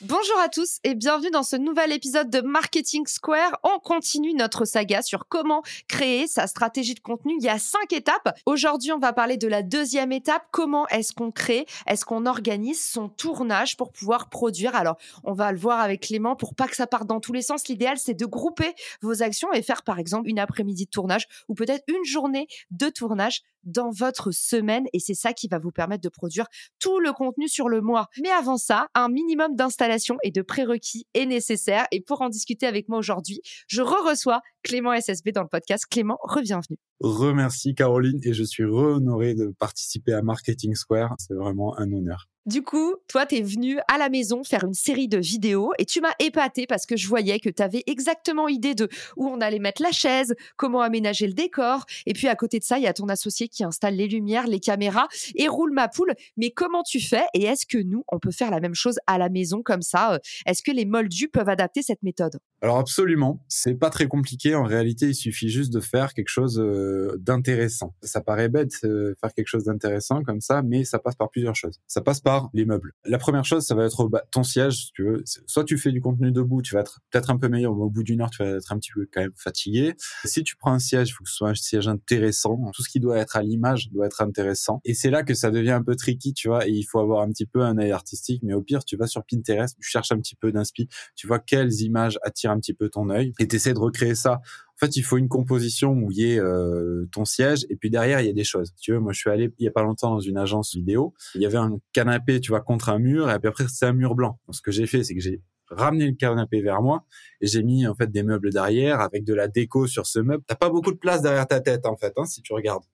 Bonjour 0.00 0.38
à 0.38 0.48
tous 0.48 0.80
et 0.84 0.94
bienvenue 0.94 1.30
dans 1.30 1.42
ce 1.42 1.56
nouvel 1.56 1.90
épisode 1.90 2.28
de 2.28 2.40
Marketing 2.40 3.06
Square. 3.06 3.58
On 3.62 3.78
continue 3.78 4.34
notre 4.34 4.64
saga 4.64 5.00
sur 5.00 5.28
comment 5.28 5.62
créer 5.88 6.26
sa 6.26 6.46
stratégie 6.46 6.94
de 6.94 7.00
contenu. 7.00 7.34
Il 7.38 7.44
y 7.44 7.48
a 7.48 7.58
cinq 7.58 7.92
étapes. 7.92 8.36
Aujourd'hui, 8.44 8.92
on 8.92 8.98
va 8.98 9.12
parler 9.12 9.36
de 9.36 9.48
la 9.48 9.62
deuxième 9.62 10.12
étape. 10.12 10.42
Comment 10.50 10.86
est-ce 10.88 11.14
qu'on 11.14 11.30
crée, 11.30 11.64
est-ce 11.86 12.04
qu'on 12.04 12.26
organise 12.26 12.86
son 12.86 13.08
tournage 13.08 13.76
pour 13.76 13.92
pouvoir 13.92 14.28
produire? 14.28 14.74
Alors, 14.74 14.96
on 15.22 15.32
va 15.32 15.52
le 15.52 15.58
voir 15.58 15.80
avec 15.80 16.02
Clément 16.02 16.36
pour 16.36 16.54
pas 16.54 16.66
que 16.66 16.76
ça 16.76 16.86
parte 16.86 17.06
dans 17.06 17.20
tous 17.20 17.32
les 17.32 17.42
sens. 17.42 17.68
L'idéal, 17.68 17.96
c'est 17.96 18.14
de 18.14 18.26
grouper 18.26 18.74
vos 19.00 19.22
actions 19.22 19.52
et 19.52 19.62
faire 19.62 19.84
par 19.84 19.98
exemple 19.98 20.28
une 20.28 20.38
après-midi 20.38 20.84
de 20.84 20.90
tournage 20.90 21.26
ou 21.48 21.54
peut-être 21.54 21.84
une 21.88 22.04
journée 22.04 22.46
de 22.70 22.88
tournage 22.88 23.42
dans 23.64 23.90
votre 23.90 24.30
semaine 24.30 24.84
et 24.92 24.98
c'est 24.98 25.14
ça 25.14 25.32
qui 25.32 25.48
va 25.48 25.58
vous 25.58 25.70
permettre 25.70 26.02
de 26.02 26.08
produire 26.08 26.46
tout 26.78 26.98
le 26.98 27.12
contenu 27.12 27.48
sur 27.48 27.68
le 27.68 27.80
mois. 27.80 28.08
Mais 28.22 28.30
avant 28.30 28.56
ça, 28.56 28.88
un 28.94 29.08
minimum 29.08 29.56
d'installation 29.56 30.16
et 30.22 30.30
de 30.30 30.42
prérequis 30.42 31.06
est 31.14 31.26
nécessaire 31.26 31.86
et 31.90 32.00
pour 32.00 32.22
en 32.22 32.28
discuter 32.28 32.66
avec 32.66 32.88
moi 32.88 32.98
aujourd'hui, 32.98 33.40
je 33.66 33.82
re-reçois 33.82 34.40
Clément 34.62 34.98
SSB 34.98 35.32
dans 35.32 35.42
le 35.42 35.48
podcast. 35.48 35.84
Clément, 35.90 36.18
re-bienvenue. 36.22 36.78
Remercie 37.00 37.74
Caroline 37.74 38.20
et 38.22 38.32
je 38.32 38.44
suis 38.44 38.64
re-honoré 38.64 39.34
de 39.34 39.54
participer 39.58 40.12
à 40.12 40.22
Marketing 40.22 40.74
Square. 40.74 41.14
C'est 41.18 41.34
vraiment 41.34 41.78
un 41.78 41.92
honneur. 41.92 42.28
Du 42.46 42.60
coup, 42.60 42.96
toi, 43.08 43.24
tu 43.24 43.36
es 43.36 43.42
venu 43.42 43.78
à 43.88 43.96
la 43.96 44.10
maison 44.10 44.44
faire 44.44 44.64
une 44.64 44.74
série 44.74 45.08
de 45.08 45.16
vidéos 45.16 45.72
et 45.78 45.86
tu 45.86 46.02
m'as 46.02 46.12
épaté 46.18 46.66
parce 46.66 46.84
que 46.84 46.94
je 46.94 47.08
voyais 47.08 47.40
que 47.40 47.48
tu 47.48 47.62
avais 47.62 47.82
exactement 47.86 48.48
idée 48.48 48.74
de 48.74 48.90
où 49.16 49.26
on 49.26 49.40
allait 49.40 49.58
mettre 49.58 49.80
la 49.80 49.92
chaise, 49.92 50.34
comment 50.58 50.82
aménager 50.82 51.26
le 51.26 51.32
décor. 51.32 51.86
Et 52.04 52.12
puis 52.12 52.28
à 52.28 52.36
côté 52.36 52.58
de 52.58 52.64
ça, 52.64 52.76
il 52.76 52.84
y 52.84 52.86
a 52.86 52.92
ton 52.92 53.08
associé 53.08 53.48
qui 53.48 53.64
installe 53.64 53.94
les 53.94 54.08
lumières, 54.08 54.46
les 54.46 54.60
caméras 54.60 55.08
et 55.36 55.48
roule 55.48 55.72
ma 55.72 55.88
poule. 55.88 56.12
Mais 56.36 56.50
comment 56.50 56.82
tu 56.82 57.00
fais 57.00 57.24
et 57.32 57.44
est-ce 57.44 57.64
que 57.64 57.78
nous, 57.78 58.04
on 58.08 58.18
peut 58.18 58.30
faire 58.30 58.50
la 58.50 58.60
même 58.60 58.74
chose 58.74 58.98
à 59.06 59.16
la 59.16 59.30
maison 59.30 59.62
comme 59.62 59.80
ça? 59.80 60.18
Est-ce 60.44 60.62
que 60.62 60.70
les 60.70 60.84
moldus 60.84 61.28
peuvent 61.28 61.48
adapter 61.48 61.80
cette 61.80 62.02
méthode? 62.02 62.38
Alors 62.60 62.78
absolument, 62.78 63.40
c'est 63.48 63.74
pas 63.74 63.88
très 63.88 64.06
compliqué. 64.06 64.54
En 64.54 64.64
réalité, 64.64 65.06
il 65.06 65.14
suffit 65.14 65.48
juste 65.48 65.72
de 65.72 65.80
faire 65.80 66.12
quelque 66.12 66.28
chose 66.28 66.60
euh, 66.60 67.16
d'intéressant. 67.18 67.94
Ça 68.02 68.20
paraît 68.20 68.50
bête, 68.50 68.72
euh, 68.84 69.14
faire 69.20 69.32
quelque 69.32 69.48
chose 69.48 69.64
d'intéressant 69.64 70.22
comme 70.22 70.42
ça, 70.42 70.60
mais 70.62 70.84
ça 70.84 70.98
passe 70.98 71.14
par 71.14 71.30
plusieurs 71.30 71.54
choses. 71.54 71.80
Ça 71.86 72.02
passe 72.02 72.20
par 72.20 72.33
les 72.52 72.64
meubles. 72.64 72.92
La 73.04 73.18
première 73.18 73.44
chose, 73.44 73.64
ça 73.64 73.74
va 73.74 73.84
être 73.84 74.08
bah, 74.08 74.22
ton 74.30 74.42
siège, 74.42 74.86
si 74.86 74.92
tu 74.92 75.04
veux. 75.04 75.22
Soit 75.46 75.64
tu 75.64 75.78
fais 75.78 75.92
du 75.92 76.00
contenu 76.00 76.32
debout, 76.32 76.62
tu 76.62 76.74
vas 76.74 76.80
être 76.80 77.00
peut-être 77.10 77.30
un 77.30 77.38
peu 77.38 77.48
meilleur, 77.48 77.74
mais 77.74 77.82
au 77.82 77.90
bout 77.90 78.02
d'une 78.02 78.20
heure, 78.20 78.30
tu 78.30 78.42
vas 78.42 78.50
être 78.50 78.72
un 78.72 78.78
petit 78.78 78.92
peu 78.92 79.06
quand 79.12 79.20
même 79.20 79.32
fatigué. 79.36 79.94
Si 80.24 80.42
tu 80.42 80.56
prends 80.56 80.72
un 80.72 80.78
siège, 80.78 81.10
il 81.10 81.12
faut 81.12 81.24
que 81.24 81.30
ce 81.30 81.36
soit 81.36 81.50
un 81.50 81.54
siège 81.54 81.88
intéressant. 81.88 82.58
Tout 82.74 82.82
ce 82.82 82.88
qui 82.88 83.00
doit 83.00 83.18
être 83.18 83.36
à 83.36 83.42
l'image 83.42 83.90
doit 83.90 84.06
être 84.06 84.22
intéressant. 84.22 84.80
Et 84.84 84.94
c'est 84.94 85.10
là 85.10 85.22
que 85.22 85.34
ça 85.34 85.50
devient 85.50 85.72
un 85.72 85.82
peu 85.82 85.96
tricky, 85.96 86.32
tu 86.32 86.48
vois, 86.48 86.66
et 86.66 86.70
il 86.70 86.84
faut 86.84 87.00
avoir 87.00 87.22
un 87.22 87.30
petit 87.30 87.46
peu 87.46 87.62
un 87.62 87.78
œil 87.78 87.92
artistique, 87.92 88.42
mais 88.42 88.54
au 88.54 88.62
pire, 88.62 88.84
tu 88.84 88.96
vas 88.96 89.06
sur 89.06 89.24
Pinterest, 89.24 89.76
tu 89.80 89.88
cherches 89.88 90.12
un 90.12 90.18
petit 90.18 90.36
peu 90.36 90.52
d'inspi, 90.52 90.88
tu 91.16 91.26
vois 91.26 91.38
quelles 91.38 91.72
images 91.82 92.18
attirent 92.22 92.50
un 92.50 92.58
petit 92.58 92.74
peu 92.74 92.88
ton 92.88 93.10
œil, 93.10 93.32
et 93.38 93.48
tu 93.48 93.56
essaies 93.56 93.74
de 93.74 93.78
recréer 93.78 94.14
ça 94.14 94.40
fait, 94.84 94.96
il 94.96 95.02
faut 95.02 95.16
une 95.16 95.28
composition 95.28 95.92
où 95.92 96.10
il 96.10 96.18
y 96.18 96.32
ait 96.32 96.38
euh, 96.38 97.06
ton 97.12 97.24
siège 97.24 97.66
et 97.70 97.76
puis 97.76 97.90
derrière 97.90 98.20
il 98.20 98.26
y 98.26 98.30
a 98.30 98.32
des 98.32 98.44
choses. 98.44 98.72
Tu 98.80 98.92
vois, 98.92 99.00
moi 99.00 99.12
je 99.12 99.18
suis 99.18 99.30
allé 99.30 99.52
il 99.58 99.64
y 99.64 99.68
a 99.68 99.70
pas 99.70 99.82
longtemps 99.82 100.10
dans 100.10 100.20
une 100.20 100.36
agence 100.36 100.74
vidéo. 100.74 101.14
Il 101.34 101.42
y 101.42 101.46
avait 101.46 101.58
un 101.58 101.78
canapé, 101.92 102.40
tu 102.40 102.50
vois, 102.50 102.60
contre 102.60 102.88
un 102.88 102.98
mur 102.98 103.30
et 103.30 103.38
puis 103.38 103.48
après 103.48 103.64
c'est 103.68 103.86
un 103.86 103.92
mur 103.92 104.14
blanc. 104.14 104.38
Donc, 104.46 104.54
ce 104.54 104.62
que 104.62 104.70
j'ai 104.70 104.86
fait, 104.86 105.04
c'est 105.04 105.14
que 105.14 105.20
j'ai 105.20 105.42
ramené 105.70 106.06
le 106.06 106.14
canapé 106.14 106.60
vers 106.60 106.82
moi 106.82 107.04
et 107.40 107.46
j'ai 107.46 107.62
mis 107.62 107.86
en 107.86 107.94
fait 107.94 108.10
des 108.10 108.22
meubles 108.22 108.52
derrière 108.52 109.00
avec 109.00 109.24
de 109.24 109.34
la 109.34 109.48
déco 109.48 109.86
sur 109.86 110.06
ce 110.06 110.18
meuble. 110.18 110.42
T'as 110.46 110.54
pas 110.54 110.70
beaucoup 110.70 110.92
de 110.92 110.98
place 110.98 111.22
derrière 111.22 111.46
ta 111.46 111.60
tête 111.60 111.86
en 111.86 111.96
fait, 111.96 112.12
hein, 112.16 112.26
si 112.26 112.42
tu 112.42 112.52
regardes. 112.52 112.84